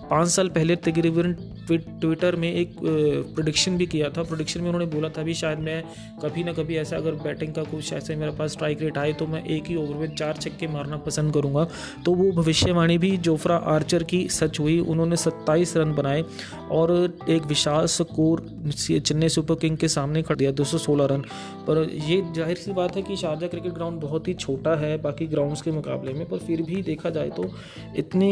पाँच 0.09 0.29
साल 0.29 0.49
पहले 0.49 0.75
तकरीबन 0.83 1.35
ट्विटर 1.69 2.35
में 2.35 2.51
एक 2.51 2.75
प्रोडिक्शन 2.79 3.77
भी 3.77 3.85
किया 3.85 4.09
था। 4.09 4.23
प्रोडिक्शन 4.23 4.61
में 4.61 4.67
उन्होंने 4.67 4.85
बोला 4.91 5.09
था 5.09 5.23
भी, 5.23 5.33
शायद 5.33 5.59
मैं 5.59 5.83
कभी 6.23 6.43
ना 6.43 6.53
कभी 6.53 6.75
ऐसा 6.77 6.97
अगर 6.97 7.15
बैटिंग 7.23 7.53
का 7.53 7.63
कुछ 7.63 7.91
ऐसे 7.93 8.15
मेरे 8.15 8.31
पास 8.31 8.51
स्ट्राइक 8.51 8.81
रेट 8.81 8.97
आए 8.97 9.13
तो 9.13 9.27
मैं 9.27 9.43
एक 9.53 9.67
ही 9.67 9.75
ओवर 9.75 9.95
में 9.97 10.15
चार 10.15 10.37
छक्के 10.37 10.67
मारना 10.69 10.97
पसंद 10.99 11.33
करूँगा। 11.33 11.67
तो 12.05 12.13
वो 12.13 12.31
भविष्यवाणी 12.33 12.97
भी 12.97 13.15
जोफ्रा 13.19 13.55
आर्चर 13.69 14.03
की 14.05 14.27
सच 14.31 14.59
हुई। 14.59 14.79
उन्होंने 14.81 15.15
सत्ताईस 15.17 15.75
रन 15.77 15.93
बनाए 15.95 16.23
और 16.71 16.91
एक 17.29 17.45
विशाल 17.45 17.85
स्कोर 17.87 18.45
चेन्नई 18.71 19.29
सुपर 19.29 19.55
किंग 19.55 19.77
के 19.77 19.87
सामने 19.89 20.21
खड़ 20.23 20.35
दिया, 20.35 20.51
दो 20.53 20.63
सौ 20.63 20.77
सोलह 20.79 21.05
रन। 21.05 21.21
पर 21.67 21.87
ये 22.01 22.21
ज़ाहिर 22.35 22.57
सी 22.57 22.71
बात 22.73 22.95
है 22.95 23.01
कि 23.01 23.15
शारजा 23.17 23.47
क्रिकेट 23.47 23.73
ग्राउंड 23.73 23.99
बहुत 24.01 24.27
ही 24.27 24.33
छोटा 24.35 24.75
है, 24.77 24.97
बाकी 25.01 25.27
ग्राउंड्स 25.27 25.61
के 25.61 25.71
मुकाबले 25.71 26.13
में। 26.13 26.25
पर 26.25 26.37
फिर 26.39 26.61
भी 26.63 26.81
देखा 26.83 27.09
जाए 27.11 27.29
तो 27.31 27.49
इतने 27.97 28.31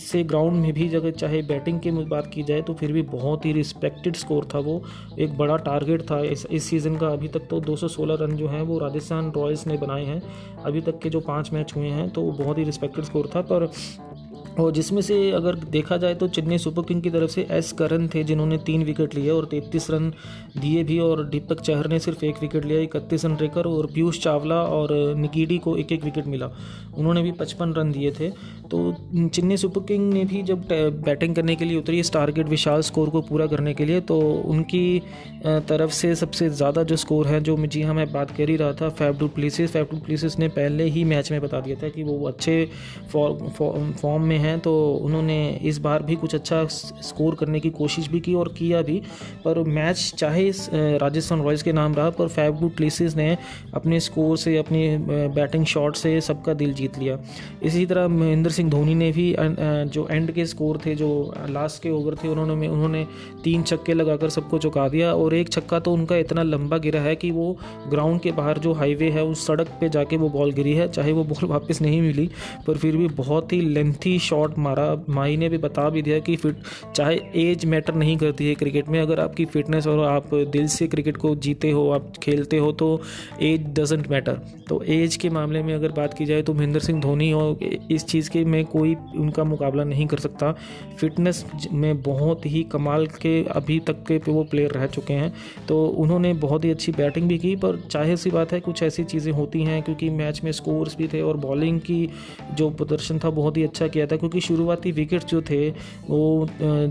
से 0.00 0.22
ग्राउंड 0.24 0.56
में 0.56 0.72
भी 0.72 0.88
जगह, 0.88 1.10
चाहे 1.12 1.42
बैटिंग 1.44 1.80
की 1.80 1.90
बात 1.90 2.30
की 2.34 2.42
जाए 2.42 2.62
तो 2.62 2.74
फिर 2.74 2.92
भी 2.92 3.02
बहुत 3.04 3.44
ही 3.46 3.52
रिस्पेक्टेड 3.52 4.16
स्कोर 4.16 4.48
था 4.54 4.58
वो। 4.60 4.82
एक 5.18 5.36
बड़ा 5.38 5.56
टारगेट 5.58 6.02
था 6.02 6.20
इस 6.22 6.46
इस 6.48 6.64
सीज़न 6.64 6.96
का। 6.96 7.08
अभी 7.08 7.28
तक 7.28 7.46
तो 7.50 7.60
216 7.62 8.16
रन 8.20 8.36
जो 8.36 8.48
हैं 8.48 8.62
वो 8.62 8.78
राजस्थान 8.78 9.30
रॉयल्स 9.32 9.66
ने 9.66 9.76
बनाए 9.78 10.04
हैं। 10.08 10.62
अभी 10.62 10.80
तक 10.80 10.98
के 10.98 11.10
जो 11.10 11.20
पाँच 11.20 11.52
मैच 11.52 11.74
हुए 11.76 11.88
हैं 11.88 12.08
तो 12.10 12.22
बहुत 12.32 12.58
ही 12.58 12.64
रिस्पेक्टेड 12.64 13.04
स्कोर 13.04 13.30
था, 13.34 13.40
पर 13.42 13.70
और 14.58 14.72
जिसमें 14.72 15.00
से 15.02 15.30
अगर 15.32 15.54
देखा 15.70 15.96
जाए 15.96 16.14
तो 16.14 16.28
चेन्नई 16.28 16.58
सुपर 16.58 16.82
किंग 16.84 17.02
की 17.02 17.10
तरफ़ 17.10 17.30
से 17.30 17.46
एस 17.50 17.72
करन 17.78 18.08
थे, 18.08 18.22
जिन्होंने 18.24 18.58
तीन 18.66 18.84
विकेट 18.84 19.14
लिए 19.14 19.30
और 19.30 19.44
तैंतीस 19.46 19.90
रन 19.90 20.10
दिए 20.58 20.82
भी 20.84 20.98
और 21.00 21.24
दीपक 21.26 21.60
चहर 21.60 21.88
ने 21.88 21.98
सिर्फ़ 22.00 22.24
एक 22.24 22.40
विकेट 22.40 22.64
लिया, 22.64 22.80
इकतीस 22.82 23.24
रन 23.24 23.36
रेकर 23.36 23.66
और 23.66 23.86
पीयूष 23.94 24.18
चावला 24.20 24.62
और 24.62 24.92
निकीडी 25.16 25.58
को 25.58 25.76
एक 25.76 25.92
एक 25.92 26.04
विकेट 26.04 26.26
मिला। 26.28 26.50
उन्होंने 26.98 27.22
भी 27.22 27.32
पचपन 27.34 27.72
रन 27.72 27.92
दिए 27.92 28.10
थे। 28.12 28.30
तो 28.70 28.92
चेन्नई 29.14 29.56
सुपर 29.56 29.82
किंग 29.84 30.12
ने 30.12 30.24
भी 30.24 30.42
जब 30.44 30.66
बैटिंग 31.04 31.34
करने 31.34 31.54
के 31.56 31.64
लिए 31.64 31.76
उतरी, 31.78 31.98
इस 32.00 32.12
टारगेट 32.12 32.48
विशाल 32.48 32.80
स्कोर 32.82 33.10
को 33.10 33.20
पूरा 33.22 33.46
करने 33.46 33.74
के 33.74 33.84
लिए 33.84 34.00
तो 34.02 34.18
उनकी 34.46 35.02
तरफ़ 35.68 35.90
से 35.92 36.14
सबसे 36.16 36.48
ज़्यादा 36.50 36.82
जो 36.82 36.96
स्कोर 36.96 37.26
है, 37.26 37.40
जो 37.40 37.56
जी 37.58 37.82
हाँ 37.82 37.94
मैं 37.94 38.10
बात 38.12 38.30
कर 38.36 38.48
ही 38.50 38.56
रहा 38.56 38.72
था 38.72 38.88
Faf 38.90 39.18
du 39.18 39.28
Plessis. 39.30 39.70
Faf 39.72 39.90
du 39.90 39.96
Plessis 40.00 40.38
ने 40.38 40.48
पहले 40.50 40.84
ही 40.86 41.04
मैच 41.06 41.30
में 41.32 41.40
बता 41.40 41.60
दिया 41.60 41.76
था 41.82 41.88
कि 41.88 42.02
वो 42.02 42.18
अच्छे 42.28 42.64
फॉर्म 43.12 44.22
में 44.22 44.36
है। 44.38 44.47
हैं 44.48 44.58
तो 44.60 44.74
उन्होंने 45.04 45.38
इस 45.64 45.78
बार 45.78 46.02
भी 46.02 46.14
कुछ 46.16 46.34
अच्छा 46.34 46.64
स्कोर 46.64 47.34
करने 47.34 47.60
की 47.60 47.70
कोशिश 47.72 48.08
भी 48.08 48.20
की 48.20 48.34
और 48.34 48.48
किया 48.58 48.82
भी। 48.82 49.00
पर 49.44 49.58
मैच 49.70 50.12
चाहे 50.18 50.50
राजस्थान 50.98 51.42
रॉयल्स 51.42 51.62
के 51.62 51.72
नाम 51.72 51.94
रहा, 51.94 52.10
पर 52.10 52.28
फैबू 52.28 52.68
प्लेसिस 52.76 53.16
ने 53.16 53.36
अपने 53.74 54.00
स्कोर 54.00 54.36
से, 54.38 54.56
अपनी 54.56 54.96
बैटिंग 55.34 55.64
शॉट 55.66 55.96
से 55.96 56.20
सबका 56.20 56.54
दिल 56.54 56.72
जीत 56.74 56.98
लिया। 56.98 57.18
इसी 57.62 57.84
तरह 57.86 58.08
महेंद्र 58.08 58.50
सिंह 58.50 58.70
धोनी 58.70 58.94
ने 58.94 59.10
भी 59.12 59.34
जो 59.38 60.06
एंड 60.10 60.32
के 60.32 60.46
स्कोर 60.46 60.78
थे, 60.86 60.94
जो 60.94 61.34
लास्ट 61.50 61.82
के 61.82 61.90
ओवर 61.90 62.14
थे, 62.14 62.28
उन्होंने 62.28 62.68
उन्होंने 62.68 63.06
तीन 63.44 63.62
छक्के 63.62 63.94
लगाकर 63.94 64.28
सबको 64.30 64.58
चुका 64.58 64.88
दिया 64.88 65.12
और 65.14 65.34
एक 65.34 65.48
छक्का 65.48 65.78
तो 65.80 65.92
उनका 65.92 66.16
इतना 66.16 66.42
लंबा 66.42 66.78
गिरा 66.78 67.00
है 67.00 67.14
कि 67.16 67.30
वो 67.30 67.56
ग्राउंड 67.88 68.20
के 68.20 68.32
बाहर 68.32 68.58
जो 68.58 68.72
हाईवे 68.72 69.10
है, 69.10 69.24
उस 69.24 69.46
सड़क 69.46 69.68
पे 69.80 69.88
जाके 69.88 70.16
वो 70.16 70.28
बॉल 70.28 70.52
गिरी 70.52 70.72
है, 70.72 70.88
चाहे 70.88 71.12
वो 71.12 71.24
बॉल 71.24 71.48
वापस 71.48 71.80
नहीं 71.82 72.00
मिली, 72.02 72.28
पर 72.66 72.76
फिर 72.76 72.96
भी 72.96 73.08
बहुत 73.16 73.52
ही 73.52 73.60
लेंथी 73.60 74.18
शॉट 74.20 74.37
शॉट 74.38 74.58
मारा। 74.58 74.86
माही 75.08 75.36
ने 75.36 75.48
भी 75.48 75.58
बता 75.58 75.88
भी 75.90 76.02
दिया 76.02 76.18
कि 76.20 76.36
फिट, 76.36 76.56
चाहे 76.96 77.14
एज 77.40 77.64
मैटर 77.66 77.94
नहीं 77.94 78.16
करती 78.16 78.48
है 78.48 78.54
क्रिकेट 78.54 78.88
में, 78.88 79.00
अगर 79.00 79.20
आपकी 79.20 79.44
फिटनेस 79.46 79.86
और 79.86 80.04
आप 80.06 80.34
दिल 80.34 80.66
से 80.68 80.86
क्रिकेट 80.88 81.16
को 81.16 81.34
जीते 81.36 81.70
हो, 81.70 81.88
आप 81.90 82.12
खेलते 82.22 82.58
हो 82.58 82.70
तो 82.72 83.00
एज 83.42 83.64
डजेंट 83.78 84.08
मैटर 84.10 84.40
तो 84.68 84.82
एज 84.84 85.16
के 85.16 85.28
मामले 85.30 85.62
में 85.62 85.74
अगर 85.74 85.92
बात 85.92 86.14
की 86.14 86.24
जाए 86.24 86.42
तो 86.42 86.54
महेंद्र 86.54 86.80
सिंह 86.80 87.00
धोनी 87.00 87.30
हो 87.30 87.58
इस 87.90 88.04
चीज़ 88.06 88.30
के 88.30 88.44
में 88.44 88.64
कोई 88.66 88.94
उनका 89.16 89.44
मुकाबला 89.44 89.84
नहीं 89.84 90.06
कर 90.06 90.18
सकता। 90.18 90.52
फिटनेस 90.98 91.44
में 91.72 92.02
बहुत 92.02 92.46
ही 92.46 92.62
कमाल 92.72 93.06
के 93.16 93.42
अभी 93.50 93.78
तक 93.80 94.04
के 94.08 94.18
वो 94.28 94.42
प्लेयर 94.44 94.70
रह 94.70 94.86
चुके 94.88 95.14
हैं। 95.14 95.32
तो 95.68 95.84
उन्होंने 95.98 96.32
बहुत 96.36 96.64
ही 96.64 96.70
अच्छी 96.70 96.92
बैटिंग 96.92 97.28
भी 97.28 97.38
की, 97.38 97.54
पर 97.56 97.80
चाहे 97.82 98.16
सी 98.16 98.30
बात 98.30 98.52
है 98.52 98.60
कुछ 98.60 98.82
ऐसी 98.82 99.04
चीज़ें 99.04 99.32
होती 99.32 99.62
हैं, 99.62 99.82
क्योंकि 99.82 100.10
मैच 100.12 100.40
में 100.44 100.50
स्कोर्स 100.52 100.96
भी 100.96 101.08
थे 101.08 101.20
और 101.20 101.36
बॉलिंग 101.38 101.80
की 101.80 102.08
जो 102.54 102.68
प्रदर्शन 102.72 103.18
था, 103.18 103.30
बहुत 103.30 103.56
ही 103.56 103.62
अच्छा 103.64 103.88
किया 103.88 104.06
था 104.06 104.16
क्योंकि 104.28 104.46
शुरुआती 104.46 104.90
विकेट 104.92 105.24
जो 105.24 105.40
थे, 105.42 105.68
वो 106.08 106.48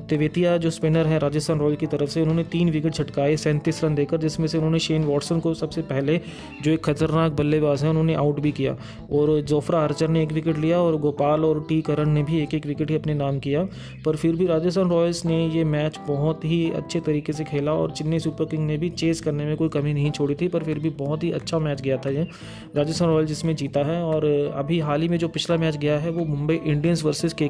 तिवेतिया 0.09 0.55
जो 0.57 0.69
स्पिनर 0.69 1.07
है, 1.07 1.17
राजस्थान 1.19 1.59
रॉयल 1.59 1.75
की 1.75 1.85
तरफ़ 1.85 2.09
से, 2.09 2.21
उन्होंने 2.21 2.43
तीन 2.43 2.69
विकेट 2.69 2.93
छटकाए, 2.93 3.35
सैंतीस 3.37 3.83
रन 3.83 3.95
देकर, 3.95 4.17
जिसमें 4.17 4.47
से 4.47 4.57
उन्होंने 4.57 4.79
शेन 4.79 5.03
वॉटसन 5.03 5.39
को 5.39 5.53
सबसे 5.53 5.81
पहले 5.81 6.19
जो 6.63 6.71
एक 6.71 6.83
खतरनाक 6.85 7.31
बल्लेबाज 7.31 7.83
है, 7.83 7.89
उन्होंने 7.89 8.13
आउट 8.13 8.39
भी 8.39 8.51
किया। 8.51 8.75
और 9.11 9.41
जोफ्रा 9.41 9.79
आर्चर 9.79 10.07
ने 10.07 10.23
एक 10.23 10.31
विकेट 10.31 10.57
लिया 10.57 10.79
और 10.79 10.97
गोपाल 10.97 11.45
और 11.45 11.65
टी 11.69 11.81
करण 11.81 12.09
ने 12.09 12.23
भी 12.23 12.41
एक 12.41 12.53
एक 12.53 12.65
विकेट 12.65 12.89
ही 12.89 12.95
अपने 12.95 13.13
नाम 13.13 13.39
किया। 13.39 13.63
पर 14.05 14.15
फिर 14.15 14.35
भी 14.35 14.45
राजस्थान 14.45 14.89
रॉयल्स 14.89 15.25
ने 15.25 15.45
ये 15.47 15.63
मैच 15.63 15.99
बहुत 16.07 16.45
ही 16.45 16.59
अच्छे 16.71 16.99
तरीके 16.99 17.33
से 17.33 17.43
खेला 17.43 17.73
और 17.73 17.91
चेन्नई 17.91 18.19
सुपर 18.19 18.45
किंग 18.45 18.65
ने 18.67 18.77
भी 18.77 18.89
चेस 18.89 19.21
करने 19.21 19.45
में 19.45 19.55
कोई 19.57 19.69
कमी 19.69 19.93
नहीं 19.93 20.11
छोड़ी 20.11 20.35
थी, 20.35 20.47
पर 20.47 20.63
फिर 20.63 20.79
भी 20.79 20.89
बहुत 20.97 21.23
ही 21.23 21.31
अच्छा 21.31 21.59
मैच 21.59 21.81
गया 21.81 21.97
था 21.97 22.09
ये। 22.09 22.27
राजस्थान 22.75 23.09
रॉयल्स 23.09 23.29
जिसमें 23.29 23.55
जीता 23.55 23.83
है 23.85 24.01
और 24.03 24.25
अभी 24.55 24.79
हाल 24.79 25.01
ही 25.01 25.07
में 25.07 25.17
जो 25.17 25.27
पिछला 25.27 25.57
मैच 25.57 25.77
गया 25.77 25.97
है, 25.99 26.09
वो 26.09 26.25
मुंबई 26.25 26.59
इंडियंस 26.65 27.03
वर्सेस 27.03 27.16
के 27.25 27.49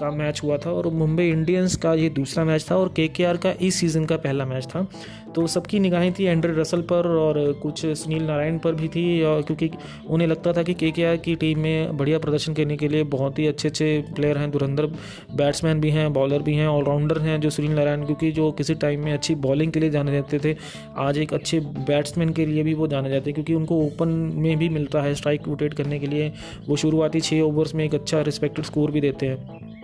का 0.00 0.10
मैच 0.10 0.40
हुआ 0.44 0.56
था 0.58 0.70
और 0.70 0.86
मुंबई 0.88 1.28
इंडियंस 1.28 1.74
का 1.76 1.94
ये 1.94 2.08
दूसरा 2.08 2.44
मैच 2.44 2.66
था 2.70 2.76
और 2.76 2.88
के 2.96 3.08
का 3.18 3.52
इस 3.60 3.74
सीज़न 3.74 4.04
का 4.04 4.16
पहला 4.16 4.44
मैच 4.46 4.66
था। 4.66 4.86
तो 5.34 5.46
सबकी 5.46 5.78
निगाहें 5.80 6.12
थी 6.12 6.24
एंड्रे 6.24 6.52
रसल 6.52 6.80
पर 6.82 7.06
और 7.08 7.52
कुछ 7.52 7.84
सुनील 7.86 8.22
नारायण 8.22 8.58
पर 8.58 8.74
भी 8.74 8.88
थी 8.88 9.04
क्योंकि 9.22 9.70
उन्हें 10.06 10.28
लगता 10.28 10.52
था 10.52 10.62
कि 10.62 10.74
के 10.74 10.92
की 11.16 11.34
टीम 11.34 11.58
में 11.58 11.96
बढ़िया 11.96 12.18
प्रदर्शन 12.18 12.54
करने 12.54 12.76
के 12.76 12.88
लिए 12.88 13.02
बहुत 13.04 13.38
ही 13.38 13.46
अच्छे 13.46 13.68
अच्छे 13.68 14.04
प्लेयर 14.14 14.38
हैं, 14.38 14.50
धुरंधर 14.50 14.86
बैट्समैन 15.32 15.80
भी 15.80 15.90
हैं 15.90 16.12
बॉलर 16.12 16.42
भी 16.42 16.54
हैं 16.54 16.66
ऑलराउंडर 16.68 17.18
हैं 17.18 17.40
जो 17.40 17.50
सुनील 17.50 17.72
नारायण 17.72 18.04
क्योंकि 18.04 18.30
जो 18.32 18.50
किसी 18.52 18.74
टाइम 18.74 19.04
में 19.04 19.12
अच्छी 19.12 19.34
बॉलिंग 19.34 19.72
के 19.72 19.80
लिए 19.80 19.90
जाने 19.90 20.12
जाते 20.12 20.38
थे, 20.38 20.56
आज 20.96 21.18
एक 21.18 21.34
अच्छे 21.34 21.60
बैट्समैन 21.60 22.32
के 22.32 22.46
लिए 22.46 22.62
भी 22.62 22.74
वो 22.74 22.86
जाने 22.86 23.10
जाते 23.10 23.32
क्योंकि 23.32 23.54
उनको 23.54 23.80
ओपन 23.84 24.08
में 24.36 24.56
भी 24.58 24.68
मिलता 24.68 25.02
है 25.02 25.14
स्ट्राइक 25.14 25.48
रोटेट 25.48 25.74
करने 25.74 25.98
के 25.98 26.06
लिए। 26.06 26.32
वो 26.68 26.76
शुरुआती 26.76 27.20
छः 27.20 27.40
ओवर्स 27.40 27.74
में 27.74 27.84
एक 27.84 27.94
अच्छा 27.94 28.20
रिस्पेक्टेड 28.20 28.64
स्कोर 28.64 28.79
भी 28.86 29.00
देते 29.00 29.26
हैं। 29.26 29.79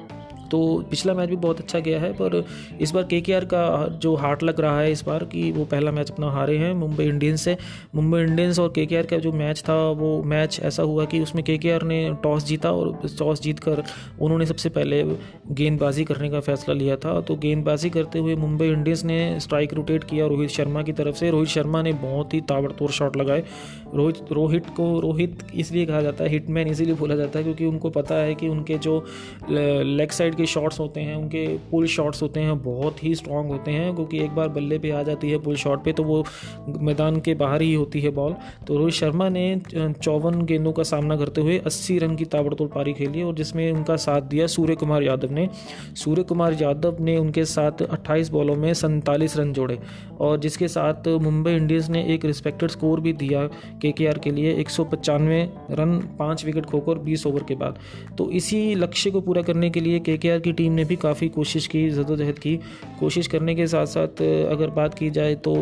तो 0.51 0.61
पिछला 0.91 1.15
मैच 1.15 1.29
भी 1.29 1.37
बहुत 1.37 1.61
अच्छा 1.61 1.79
गया 1.79 2.01
है, 2.01 2.13
पर 2.13 2.45
इस 2.81 2.93
बार 2.93 3.03
के 3.05 3.21
का 3.45 3.87
जो 4.03 4.15
हार्ट 4.17 4.43
लग 4.43 4.61
रहा 4.61 4.81
है 4.81 4.93
इस 4.93 5.05
बार 5.05 5.25
कि 5.25 5.51
वो 5.53 5.65
पहला 5.65 5.91
मैच 5.91 6.11
अपना 6.11 6.31
हारे 6.31 6.57
हैं 6.59 6.73
मुंबई 6.75 7.05
इंडियंस 7.05 7.43
से। 7.43 7.57
मुंबई 7.95 8.21
इंडियंस 8.21 8.59
और 8.59 8.73
के 8.79 8.87
का 9.03 9.17
जो 9.17 9.33
मैच 9.33 9.61
था, 9.61 9.75
वो 9.91 10.23
मैच 10.23 10.61
ऐसा 10.63 10.83
हुआ 10.83 11.05
कि 11.05 11.21
उसमें 11.21 11.45
के 11.45 11.59
ने 11.85 11.99
टॉस 12.23 12.45
जीता 12.45 12.71
और 12.73 12.93
टॉस 13.19 13.41
जीत 13.43 13.59
कर 13.59 13.83
उन्होंने 14.21 14.47
सबसे 14.47 14.69
पहले 14.69 15.03
गेंदबाजी 15.53 16.05
करने 16.05 16.31
का 16.31 16.41
फैसला 16.41 16.75
लिया 16.75 16.97
था। 16.97 17.21
तो 17.21 17.37
गेंदबाजी 17.37 17.91
करते 17.91 18.19
हुए 18.19 18.35
मुंबई 18.37 18.67
इंडियंस 18.67 19.05
ने 19.05 19.19
स्ट्राइक 19.41 19.75
रोटेट 19.75 20.05
किया 20.05 20.27
रोहित 20.27 20.51
शर्मा 20.51 20.83
की 20.83 20.93
तरफ़ 20.93 21.17
से। 21.17 21.31
रोहित 21.31 21.49
शर्मा 21.49 21.83
ने 21.83 21.93
बहुत 21.93 22.35
ही 22.35 22.41
ताबड़तोड़ 22.41 22.91
शॉट 22.91 23.17
लगाए। 23.17 23.45
रोहित 23.95 24.33
रोहित 24.33 24.67
को, 24.77 24.89
रोहित 25.01 25.47
इसलिए 25.55 25.87
कहा 25.87 26.03
जाता 26.03 26.25
है, 26.25 26.31
हिटमैन 26.31 26.69
इसीलिए 26.69 26.95
बोला 26.95 27.17
जाता 27.17 27.39
है 27.39 27.45
क्योंकि 27.45 27.65
उनको 27.65 27.91
पता 27.91 28.15
है 28.15 28.35
कि 28.35 28.49
उनके 28.49 28.79
जो 28.79 29.05
लेग 29.51 30.11
साइड 30.11 30.35
के 30.37 30.47
शॉट्स 30.47 30.81
होते 30.81 31.01
हैं, 31.01 31.15
उनके 31.17 31.47
पुल 31.71 31.87
शॉट्स 31.89 32.23
होते 32.23 32.41
हैं, 32.41 32.59
बहुत 32.63 33.03
ही 33.05 33.15
स्ट्रॉन्ग 33.15 33.51
होते 33.51 33.71
हैं, 33.71 33.95
क्योंकि 33.95 34.19
एक 34.19 34.31
बार 34.31 34.49
बल्ले 34.49 34.79
पे 34.79 34.91
आ 34.91 35.03
जाती 35.03 35.31
है 35.31 35.39
पुल 35.39 35.57
शॉट 35.57 35.85
पे 35.85 35.93
तो 35.93 36.05
वो 36.05 36.25
मैदान 36.81 37.21
के 37.21 37.35
बाहर 37.35 37.63
ही 37.63 37.73
होती 37.75 38.01
है 38.01 38.11
बॉल 38.11 38.35
तो 38.67 38.77
रोहित 38.79 38.95
शर्मा 38.95 39.29
ने 39.29 39.45
चौवन 39.69 40.41
गेंदों 40.43 40.73
का 40.73 40.83
सामना 40.83 41.17
करते 41.17 41.41
हुए 41.41 41.59
अस्सी 41.67 41.99
रन 41.99 42.17
की 42.17 42.25
ताबड़तोड़ 42.27 42.69
पारी 42.69 42.93
खेली 42.93 43.23
और 43.23 43.35
जिसमें 43.35 43.71
उनका 43.73 43.97
साथ 43.97 44.23
दिया 44.23 44.47
सूर्य 44.47 44.75
कुमार 44.75 45.03
यादव 45.03 45.33
ने। 45.33 45.49
सूर्य 45.97 46.23
कुमार 46.23 46.57
यादव 46.61 46.97
ने 47.01 47.17
उनके 47.17 47.45
साथ 47.45 47.83
अट्ठाईस 47.83 48.29
बॉलों 48.29 48.57
में 48.57 48.73
सैंतालीस 48.75 49.37
रन 49.37 49.53
जोड़े 49.53 49.79
और 50.21 50.39
जिसके 50.39 50.69
साथ 50.69 51.09
मुंबई 51.23 51.53
इंडियंस 51.53 51.89
ने 51.91 52.05
एक 52.15 52.25
रिस्पेक्टेड 52.25 52.71
स्कोर 52.71 53.01
भी 53.01 53.13
दिया 53.15 53.47
के 53.83 53.93
के 53.93 54.31
लिए 54.31 54.55
एक 54.55 54.69
रन, 55.71 55.97
पाँच 56.19 56.45
विकेट 56.45 56.67
खोकर 56.67 56.99
बीस 56.99 57.27
ओवर 57.27 57.43
के 57.43 57.55
बाद। 57.55 57.79
तो 58.19 58.31
इसी 58.31 58.75
लक्ष्य 58.75 59.11
को 59.11 59.21
पूरा 59.21 59.43
करने 59.43 59.71
के 59.71 59.81
लिए 59.81 59.99
के 60.01 60.17
की 60.39 60.53
टीम 60.53 60.73
ने 60.73 60.85
भी 60.85 60.97
काफ़ी 60.97 61.29
कोशिश 61.29 61.67
की, 61.67 61.91
जदोजहद 61.91 62.39
की। 62.39 62.57
कोशिश 63.01 63.27
करने 63.27 63.55
के 63.55 63.67
साथ 63.67 63.87
साथ 63.87 64.23
अगर 64.51 64.71
बात 64.71 64.95
की 64.95 65.11
जाए 65.11 65.35
तो 65.35 65.55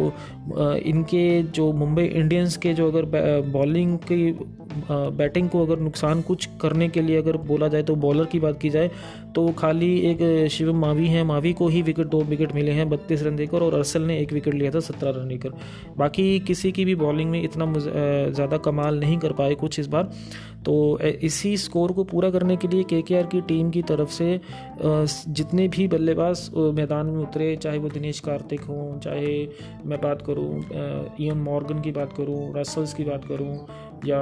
इनके 0.87 1.42
जो 1.42 1.73
मुंबई 1.73 2.04
इंडियंस 2.04 2.56
के 2.56 2.75
जो 2.75 2.90
अगर 2.92 3.04
बॉलिंग 3.52 3.99
की 3.99 4.33
बैटिंग 4.86 5.48
को 5.50 5.64
अगर 5.64 5.78
नुकसान 5.80 6.22
कुछ 6.22 6.48
करने 6.60 6.88
के 6.88 7.02
लिए 7.02 7.16
अगर 7.16 7.36
बोला 7.46 7.68
जाए 7.68 7.82
तो 7.82 7.94
बॉलर 7.96 8.24
की 8.24 8.40
बात 8.40 8.60
की 8.60 8.70
जाए 8.70 8.90
तो 9.34 9.46
खाली 9.58 9.96
एक 10.00 10.48
शिवम 10.50 10.78
मावी 10.78 11.06
हैं। 11.08 11.22
मावी 11.24 11.52
को 11.52 11.68
ही 11.68 11.82
विकेट, 11.82 12.06
दो 12.06 12.20
विकेट 12.22 12.54
मिले 12.54 12.72
हैं 12.72 12.88
बत्तीस 12.88 13.22
रन 13.22 13.36
देकर 13.36 13.62
और 13.62 13.74
अरसल 13.74 14.02
ने 14.02 14.18
एक 14.18 14.32
विकेट 14.32 14.54
लिया 14.54 14.70
था 14.70 14.80
सत्रह 14.82 15.10
रन 15.10 15.28
लेकर 15.28 15.52
बाकी 15.98 16.38
किसी 16.40 16.72
की 16.72 16.84
भी 16.84 16.94
बॉलिंग 16.96 17.30
में 17.30 17.42
इतना 17.42 17.72
ज़्यादा 17.74 18.56
कमाल 18.58 19.00
नहीं 19.00 19.18
कर 19.18 19.32
पाए 19.32 19.54
कुछ 19.54 19.80
इस 19.80 19.86
बार। 19.86 20.10
तो 20.64 20.98
इसी 20.98 21.56
स्कोर 21.56 21.92
को 21.92 22.04
पूरा 22.04 22.28
करने 22.30 22.56
के 22.56 22.68
लिए 22.68 22.84
के 22.84 23.02
की 23.24 23.40
टीम 23.40 23.70
की 23.70 23.82
तरफ़ 23.82 24.10
से 24.10 24.40
जितने 24.82 25.66
भी 25.68 25.86
बल्लेबाज 25.88 26.50
मैदान 26.74 27.06
में 27.06 27.22
उतरे, 27.22 27.54
चाहे 27.56 27.78
वो 27.78 27.88
दिनेश 27.88 28.20
कार्तिक 28.20 28.60
हों, 28.60 28.98
चाहे 29.00 29.48
मैं 29.87 30.00
बात 30.00 30.22
करूँ 30.22 31.16
इयन 31.20 31.38
मॉर्गन 31.38 31.80
की 31.80 31.92
बात 31.92 32.12
करूँ 32.12 32.52
रसल्स 32.56 32.94
की 32.94 33.04
बात 33.04 33.24
करूँ 33.24 33.56
या 34.06 34.20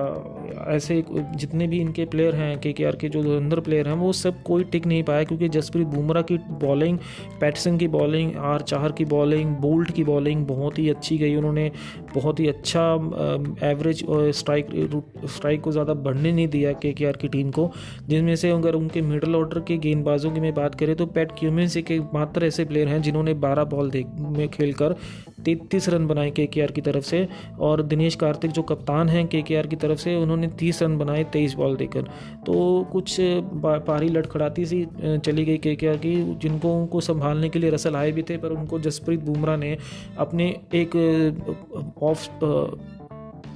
ऐसे 0.69 1.03
जितने 1.11 1.67
भी 1.67 1.81
इनके 1.81 2.05
प्लेयर 2.07 2.35
हैं 2.35 2.59
के 2.61 2.73
के 2.73 2.85
आर 2.85 2.97
के 2.97 3.09
जो 3.09 3.21
अंदर 3.37 3.61
प्लेयर 3.61 3.89
हैं, 3.89 3.95
वो 3.95 4.13
सब 4.15 4.43
कोई 4.43 4.65
टिक 4.65 4.87
नहीं 4.87 5.03
पाया 5.03 5.25
क्योंकि 5.25 5.49
जसप्रीत 5.51 5.87
बुमराह 5.89 6.23
की 6.23 6.39
बॉलिंग 6.63 6.99
पैटसन 7.41 7.79
की 7.79 7.89
बॉलिंग 7.89 8.37
आर 8.45 8.63
चाहर 8.63 8.93
की 8.93 9.05
बॉलिंग 9.07 9.55
बोल्ट 9.59 9.91
की 9.91 10.05
बॉलिंग 10.05 10.47
बहुत 10.47 10.79
ही 10.79 10.89
अच्छी 10.91 11.19
गई 11.19 11.35
उन्होंने। 11.37 11.71
बहुत 12.15 12.41
ही 12.41 12.47
अच्छा 12.49 12.85
एवरेज 13.65 14.05
स्ट्राइक 14.37 14.69
स्ट्राइक 15.27 15.61
को 15.61 15.73
ज़्यादा 15.73 15.95
बढ़ने 16.03 16.33
नहीं 16.33 16.49
दिया 16.49 16.73
के 16.75 16.93
के 16.93 17.07
आर 17.07 17.17
की। 17.17 17.29
टीम 17.29 17.51
को 17.51 17.71
जिनमें 18.09 18.35
से 18.37 18.51
अगर 18.51 18.75
उनके 18.75 19.03
मिडल 19.03 19.37
ऑर्डर 19.37 19.61
के 19.61 19.77
गेंदबाजों 19.79 20.31
की 20.31 20.41
मैं 20.41 20.55
बात 20.55 20.75
करें 20.75 20.95
तो 20.97 21.07
पैट 21.09 21.33
क्यूमिन 21.39 21.69
के 21.83 21.99
मात्र 22.15 22.45
ऐसे 22.47 22.65
प्लेयर 22.65 22.89
हैं 22.89 23.01
जिन्होंने 23.03 23.35
बारह 23.37 23.65
बॉल 23.67 23.91
देख, 23.91 24.07
में 24.19 24.49
खेल 24.51 24.73
कर 24.73 24.95
तैतीस 25.45 25.89
रन 25.89 26.07
बनाए 26.07 26.31
के 26.31 26.47
के 26.47 26.67
की 26.67 26.81
तरफ़ 26.81 27.05
से 27.05 27.27
और 27.61 27.83
दिनेश 27.83 28.15
कार्तिक 28.15 28.51
जो 28.51 28.63
कप्तान 28.63 29.09
हैं 29.09 29.27
के 29.27 29.43
के 29.43 29.77
तरफ़ 29.77 29.99
से, 29.99 30.15
उन्होंने 30.17 30.49
तीस 30.59 30.83
रन 30.83 30.97
बनाए, 30.99 31.25
तेईस 31.25 31.55
बॉल 31.55 31.77
देकर। 31.77 32.03
तो 32.47 32.87
कुछ 32.93 33.17
पारी 33.87 34.09
लड़खड़ाती 34.09 34.67
सी 34.67 34.87
चली 34.97 35.45
गई 35.45 35.59
के 35.59 35.77
की, 35.77 36.15
जिनको 36.35 36.75
उनको 36.75 37.01
संभालने 37.01 37.49
के 37.49 37.59
लिए 37.59 37.71
रसल 37.71 37.97
आए 37.97 38.13
भी 38.13 38.23
थे, 38.23 38.37
पर 38.37 38.49
उनको 38.51 38.79
जसप्रीत 38.81 39.21
बुमराह 39.21 39.57
ने 39.57 39.77
अपने 40.19 40.49
एक 40.75 40.97
ऑफ़ 42.03 42.29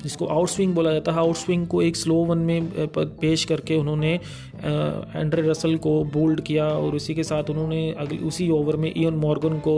जिसको 0.02 0.26
आउट 0.26 0.48
स्विंग 0.48 0.74
बोला 0.74 0.92
जाता 0.92 1.12
है, 1.12 1.18
आउट 1.18 1.34
स्विंग 1.34 1.66
को 1.66 1.80
एक 1.82 1.96
स्लो 1.96 2.14
वन 2.24 2.38
में 2.38 2.68
पेश 2.88 3.44
करके 3.44 3.76
उन्होंने 3.76 4.18
एंड्रे 4.58 5.42
रसल 5.42 5.76
को 5.78 5.92
बोल्ड 6.12 6.40
किया 6.40 6.66
और 6.66 6.94
उसी 6.96 7.14
के 7.14 7.22
साथ 7.24 7.50
उन्होंने 7.50 7.90
अगले, 7.92 8.18
उसी 8.18 8.48
ओवर 8.50 8.76
में 8.76 8.92
इयन 8.92 9.14
मॉर्गन 9.16 9.58
को 9.60 9.74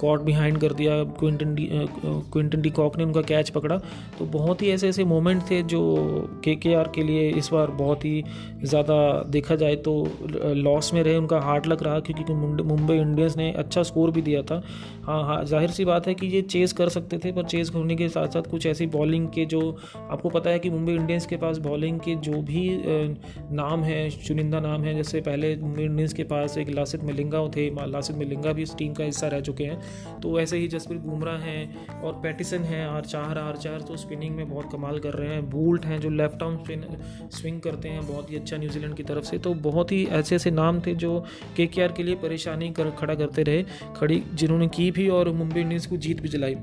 कॉट 0.00 0.22
बिहाइंड 0.22 0.58
कर 0.60 0.72
दिया। 0.72 1.02
Quinton 1.18 1.54
de 1.54 1.68
Quinton 1.72 2.60
de 2.62 2.70
Kock 2.70 2.96
ने 2.98 3.04
उनका 3.04 3.20
कैच 3.24 3.50
पकड़ा। 3.50 3.78
तो 4.18 4.24
बहुत 4.28 4.62
ही 4.62 4.70
ऐसे 4.70 4.88
ऐसे 4.88 5.04
मोमेंट 5.06 5.42
थे 5.50 5.62
जो 5.64 5.80
के 6.44 6.54
के 6.56 6.74
आर 6.74 6.90
के 6.94 7.02
लिए 7.02 7.28
इस 7.30 7.48
बार 7.52 7.70
बहुत 7.72 8.04
ही 8.04 8.22
ज़्यादा 8.64 8.98
देखा 9.28 9.56
जाए 9.56 9.76
तो 9.78 9.92
लॉस 10.34 10.92
में 10.94 11.02
रहे, 11.02 11.16
उनका 11.16 11.40
हार्ड 11.40 11.66
लग 11.66 11.82
रहा 11.82 12.00
क्योंकि 12.00 12.32
मुंबई 12.64 12.96
इंडियंस 12.96 13.36
ने 13.36 13.50
अच्छा 13.54 13.82
स्कोर 13.82 14.10
भी 14.10 14.22
दिया 14.22 14.42
था। 14.42 14.62
हाँ 15.04 15.22
हाँ 15.24 15.44
ज़ाहिर 15.44 15.70
सी 15.70 15.84
बात 15.84 16.06
है 16.06 16.14
कि 16.14 16.26
ये 16.26 16.40
चेस 16.44 16.72
कर 16.72 16.88
सकते 16.88 17.18
थे, 17.18 17.32
पर 17.32 17.44
चेस 17.44 17.70
करने 17.70 17.96
के 17.96 18.08
साथ 18.08 18.26
साथ 18.28 18.50
कुछ 18.50 18.66
ऐसी 18.66 18.86
बॉलिंग 18.88 19.28
के 19.28 19.44
जो, 19.46 19.60
आपको 20.10 20.28
पता 20.30 20.50
है 20.50 20.58
कि 20.58 20.70
मुंबई 20.70 20.92
इंडियंस 20.92 21.26
के 21.26 21.36
पास 21.36 21.58
बॉलिंग 21.60 22.00
के 22.00 22.14
जो 22.20 22.42
भी 22.42 22.68
नाम 23.52 23.82
है 23.82 24.08
चुनिंदा 24.26 24.60
नाम 24.60 24.84
है। 24.84 24.94
जैसे 24.94 25.20
पहले 25.20 25.52
इंडियंस 25.52 26.12
के 26.12 26.24
पास 26.24 26.56
एक 26.58 26.68
लासित 26.70 27.04
मिलिंगा 27.04 27.46
थे 27.48 27.68
लासित 27.86 28.16
मिलिंगा 28.16 28.52
भी 28.52 28.62
इस 28.62 28.74
टीम 28.76 28.92
का 28.94 29.04
हिस्सा 29.04 29.28
रह 29.28 29.40
चुके 29.40 29.64
हैं। 29.64 30.20
तो 30.20 30.32
वैसे 30.32 30.58
ही 30.58 30.68
जसप्रीत 30.68 31.00
बुमराह 31.00 31.38
हैं 31.38 32.00
और 32.00 32.12
पैटिसन 32.22 32.62
हैं, 32.62 32.86
आर 32.86 33.04
चार 33.04 33.38
आर 33.38 33.56
चार 33.56 33.80
तो 33.80 33.96
स्पिनिंग 33.96 34.34
में 34.36 34.48
बहुत 34.48 34.70
कमाल 34.72 34.98
कर 34.98 35.14
रहे 35.14 35.34
हैं। 35.34 35.48
बूल्ट 35.50 35.84
हैं 35.84 36.00
जो 36.00 36.10
लेफ़्ट 36.10 36.42
आर्म 36.42 36.56
स्पिन, 36.56 36.84
स्विंग 37.32 37.60
करते 37.60 37.88
हैं 37.88 38.06
बहुत 38.06 38.30
ही 38.30 38.36
अच्छा 38.36 38.56
न्यूजीलैंड 38.56 38.94
की 38.94 39.02
तरफ़ 39.02 39.24
से। 39.24 39.38
तो 39.38 39.54
बहुत 39.62 39.92
ही 39.92 40.04
ऐसे 40.12 40.36
ऐसे 40.36 40.50
नाम 40.50 40.80
थे 40.80 40.94
जो 40.94 41.18
के 41.56 41.66
के 41.68 42.02
लिए 42.02 42.14
परेशानी 42.14 42.70
कर, 42.70 42.90
खड़ा 42.90 43.14
करते 43.14 43.42
रहे। 43.42 43.64
खड़ी 43.96 44.22
जिन्होंने 44.34 44.68
की 44.68 44.90
भी 44.90 45.08
और 45.08 45.30
मुंबई 45.32 45.60
इंडियंस 45.60 45.86
को 45.86 45.96
जीत 45.96 46.20
भी 46.20 46.28
जलाई 46.28 46.54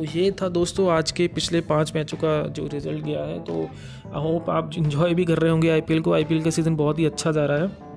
तो 0.00 0.04
ये 0.04 0.30
था 0.32 0.48
दोस्तों 0.48 0.88
आज 0.90 1.10
के 1.12 1.26
पिछले 1.28 1.60
पाँच 1.60 1.92
मैचों 1.94 2.18
का 2.18 2.30
जो 2.48 2.66
रिज़ल्ट 2.66 3.04
गया 3.04 3.24
है। 3.24 3.38
तो 3.44 3.62
आई 4.16 4.22
होप 4.22 4.48
आप 4.50 4.70
इन्जॉय 4.78 5.14
भी 5.14 5.24
कर 5.24 5.38
रहे 5.38 5.50
होंगे 5.50 5.68
आईपीएल 5.70 6.00
को। 6.00 6.12
आईपीएल 6.12 6.42
का 6.42 6.50
सीज़न 6.50 6.76
बहुत 6.76 6.98
ही 6.98 7.06
अच्छा 7.06 7.32
जा 7.32 7.44
रहा 7.46 7.58
है। 7.58 7.89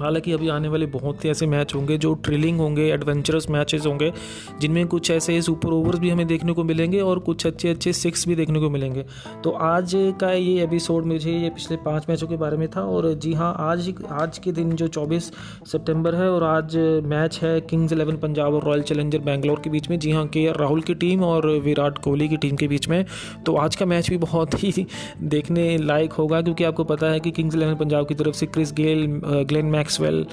हालाँकि 0.00 0.32
अभी 0.32 0.48
आने 0.48 0.68
वाले 0.68 0.86
बहुत 0.86 1.22
से 1.22 1.30
ऐसे 1.30 1.46
मैच 1.46 1.74
होंगे 1.74 1.96
जो 1.98 2.12
ट्रिलिंग 2.24 2.58
होंगे 2.58 2.88
एडवेंचरस 2.92 3.46
मैचेस 3.50 3.86
होंगे, 3.86 4.12
जिनमें 4.60 4.86
कुछ 4.86 5.10
ऐसे 5.10 5.40
सुपर 5.42 5.72
ओवर्स 5.72 5.98
भी 5.98 6.10
हमें 6.10 6.26
देखने 6.26 6.52
को 6.52 6.64
मिलेंगे 6.64 7.00
और 7.00 7.18
कुछ 7.18 7.46
अच्छे 7.46 7.68
अच्छे 7.68 7.92
सिक्स 7.92 8.26
भी 8.28 8.34
देखने 8.34 8.60
को 8.60 8.70
मिलेंगे। 8.70 9.04
तो 9.44 9.50
आज 9.50 9.92
का 10.20 10.32
ये 10.32 10.62
एपिसोड 10.64 11.06
मुझे 11.06 11.32
ये 11.32 11.48
पिछले 11.50 11.76
पाँच 11.84 12.06
मैचों 12.08 12.28
के 12.28 12.36
बारे 12.36 12.56
में 12.56 12.66
था 12.68 12.82
और 12.82 13.12
जी 13.14 13.32
हाँ 13.32 13.54
आज 13.60 13.92
आज 14.12 14.38
के 14.38 14.52
दिन 14.52 14.72
जो 14.72 14.88
चौबीस 14.88 15.30
सितंबर 15.66 16.14
है 16.14 16.30
और 16.30 16.42
आज 16.44 16.76
मैच 17.04 17.38
है 17.42 17.60
किंग्स 17.60 17.92
इलेवन 17.92 18.16
पंजाब 18.16 18.54
और 18.54 18.64
रॉयल 18.64 18.82
चैलेंजर 18.82 19.18
बैंगलोर 19.20 19.60
के 19.64 19.70
बीच 19.70 19.88
में। 19.90 19.98
जी 19.98 20.10
हाँ 20.10 20.26
के 20.26 20.46
राहुल 20.52 20.80
की 20.80 20.94
टीम 20.94 21.22
और 21.24 21.46
विराट 21.58 21.98
कोहली 21.98 22.28
की 22.28 22.36
टीम 22.36 22.56
के 22.56 22.68
बीच 22.68 22.88
में। 22.88 23.04
तो 23.46 23.56
आज 23.56 23.76
का 23.76 23.86
मैच 23.86 24.10
भी 24.10 24.16
बहुत 24.18 24.62
ही 24.62 24.86
देखने 25.22 25.76
लायक 25.78 26.12
होगा, 26.12 26.40
क्योंकि 26.42 26.64
आपको 26.64 26.84
पता 26.84 27.06
है 27.06 27.20
कि 27.20 27.30
किंग्स 27.30 27.54
इलेवन 27.54 27.74
पंजाब 27.76 28.06
की 28.06 28.14
तरफ़ 28.14 28.34
से 28.34 28.46
Chris 28.46 28.72
Gayle 28.72 29.06
Glenn 29.48 29.66
Maxwell 29.84 30.26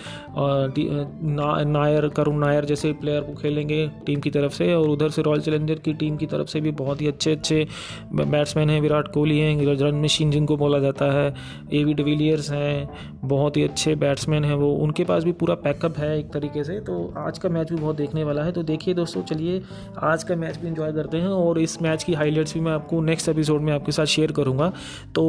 Nair, 1.69 2.07
Karun 2.07 2.37
Nair 2.39 2.65
जैसे 2.65 2.91
प्लेयर 2.93 3.21
को 3.21 3.33
खेलेंगे 3.33 3.79
टीम 4.05 4.19
की 4.19 4.29
तरफ़ 4.29 4.53
से 4.53 4.73
और 4.73 4.89
उधर 4.89 5.09
से 5.09 5.21
रॉयल 5.21 5.41
चैलेंजर 5.41 5.79
की 5.85 5.93
टीम 5.93 6.17
की 6.17 6.25
तरफ़ 6.25 6.47
से 6.47 6.61
भी 6.61 6.71
बहुत 6.71 7.01
ही 7.01 7.07
अच्छे 7.07 7.31
अच्छे 7.31 7.67
बैट्समैन 8.13 8.69
हैं, 8.69 8.79
विराट 8.81 9.07
कोहली 9.07 9.39
हैं 9.39 9.75
रन 9.81 10.01
मशीन 10.01 10.31
जिनको 10.31 10.57
बोला 10.57 10.79
जाता 10.79 11.11
है 11.13 11.33
ए 11.73 11.83
वी 11.83 11.93
डिविलियर्स 11.93 12.51
हैं, 12.51 12.89
बहुत 13.25 13.57
ही 13.57 13.63
अच्छे 13.63 13.95
बैट्समैन 13.95 14.45
हैं 14.45 14.55
वो, 14.55 14.71
उनके 14.75 15.03
पास 15.03 15.23
भी 15.23 15.31
पूरा 15.31 15.55
पैकअप 15.65 15.97
है 15.97 16.17
एक 16.19 16.31
तरीके 16.33 16.63
से 16.63 16.79
तो 16.81 17.13
आज 17.17 17.39
का 17.39 17.49
मैच 17.49 17.71
भी 17.71 17.77
बहुत 17.77 17.95
देखने 17.95 18.23
वाला 18.23 18.43
है 18.43 18.51
तो 18.51 18.63
देखिए 18.63 18.93
दोस्तों, 18.93 19.21
चलिए 19.23 19.61
आज 20.03 20.23
का 20.23 20.35
मैच 20.35 20.57
भी 20.57 20.67
इंजॉय 20.67 20.91
करते 20.93 21.17
हैं 21.17 21.27
और 21.27 21.59
इस 21.59 21.81
मैच 21.81 22.03
की 22.03 22.13
हाईलाइट्स 22.13 22.53
भी 22.53 22.59
मैं 22.59 22.71
आपको 22.71 23.01
नेक्स्ट 23.01 23.29
एपिसोड 23.29 23.61
में 23.61 23.73
आपके 23.73 23.91
साथ 23.91 24.05
शेयर 24.05 24.31
करूँगा 24.31 24.71
तो 25.15 25.25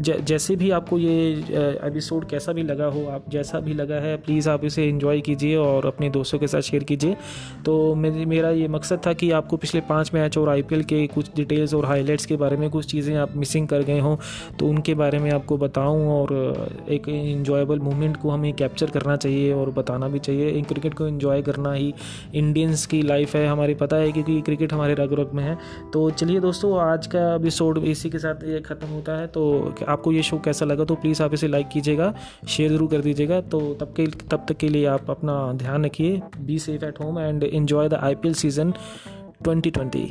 जैसे 0.00 0.56
भी 0.56 0.70
आपको 0.70 0.98
ये 0.98 1.14
एपिसोड 1.84 2.28
कैसा 2.28 2.52
भी 2.52 2.62
लगा 2.62 2.86
हो, 2.86 3.04
आप 3.06 3.24
जैसा 3.28 3.60
भी 3.64 3.74
लगा 3.74 3.94
है 3.96 4.16
प्लीज़ 4.18 4.48
आप 4.50 4.64
इसे 4.64 4.88
इन्जॉय 4.88 5.20
कीजिए 5.20 5.56
और 5.58 5.86
अपने 5.86 6.10
दोस्तों 6.10 6.38
के 6.38 6.46
साथ 6.46 6.60
शेयर 6.62 6.84
कीजिए। 6.84 7.16
तो 7.64 7.94
मेरा 7.94 8.50
ये 8.52 8.68
मकसद 8.70 9.00
था 9.06 9.12
कि 9.14 9.30
आपको 9.32 9.56
पिछले 9.56 9.80
पाँच 9.82 10.10
मैच 10.14 10.38
और 10.38 10.48
आईपीएल 10.48 10.82
के 10.84 11.06
कुछ 11.08 11.30
डिटेल्स 11.36 11.74
और 11.74 11.86
हाईलाइट्स 11.86 12.26
के 12.26 12.36
बारे 12.36 12.56
में 12.56 12.68
कुछ 12.70 12.86
चीज़ें 12.86 13.14
आप 13.16 13.36
मिसिंग 13.36 13.68
कर 13.68 13.82
गए 13.82 13.98
हों 14.00 14.16
तो 14.58 14.66
उनके 14.66 14.94
बारे 14.94 15.18
में 15.18 15.30
आपको 15.30 15.56
बताऊँ 15.58 16.08
और 16.10 16.32
एक 16.90 17.08
इन्जॉयबल 17.08 17.78
मोमेंट 17.80 18.16
को 18.16 18.30
हमें 18.30 18.52
कैप्चर 18.54 18.90
करना 18.90 19.16
चाहिए 19.16 19.52
और 19.54 19.70
बताना 19.72 20.08
भी 20.08 20.18
चाहिए। 20.20 20.62
क्रिकेट 20.64 20.94
को 20.94 21.06
इन्जॉय 21.08 21.42
करना 21.42 21.72
ही 21.72 21.92
इंडियंस 22.34 22.84
की 22.86 23.00
लाइफ 23.02 23.34
है, 23.36 23.46
हमारे 23.46 23.74
पता 23.76 23.96
है 23.96 24.12
क्योंकि 24.12 24.40
क्रिकेट 24.42 24.72
हमारे 24.72 24.94
रग 24.94 25.12
रग 25.14 25.30
में 25.34 25.42
है। 25.44 25.56
तो 25.92 26.08
चलिए 26.12 26.40
दोस्तों, 26.40 26.78
आज 26.80 27.06
का 27.06 27.34
एपिसोड 27.34 27.78
इसी 27.80 28.10
के 28.10 28.18
साथ 28.18 28.44
ये 28.44 28.60
ख़त्म 28.62 28.86
होता 28.88 29.16
है। 29.18 29.26
तो 29.28 29.74
आपको 29.88 30.12
ये 30.12 30.22
शो 30.22 30.38
कैसा 30.44 30.64
लगा 30.64 30.84
तो 30.84 30.94
प्लीज़ 30.96 31.22
आप 31.22 31.34
इसे 31.34 31.48
लाइक 31.48 31.68
कीजिएगा 31.68 32.12
शेयर 32.48 32.70
ज़रूर 32.70 32.90
कर 32.90 33.00
दीजिएगा। 33.00 33.40
तो 33.54 33.74
तब 33.74 33.92
के, 33.96 34.06
तब 34.06 34.46
तक 34.48 34.56
के 34.56 34.68
लिए 34.68 34.86
आप 34.86 35.10
अपना 35.10 35.52
ध्यान 35.52 35.84
रखिए। 35.84 36.20
Be 36.38 36.58
safe 36.58 36.84
at 36.84 37.00
home 37.00 37.18
and 37.18 37.44
enjoy 37.44 37.88
the 37.88 37.94
I 37.94 38.14
P 38.14 38.28
L 38.28 38.34
season 38.34 38.72
2020 39.48 40.08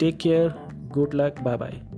take 0.00 0.16
care 0.16 0.54
good 0.94 1.14
luck 1.14 1.40
bye 1.42 1.56
bye 1.56 1.93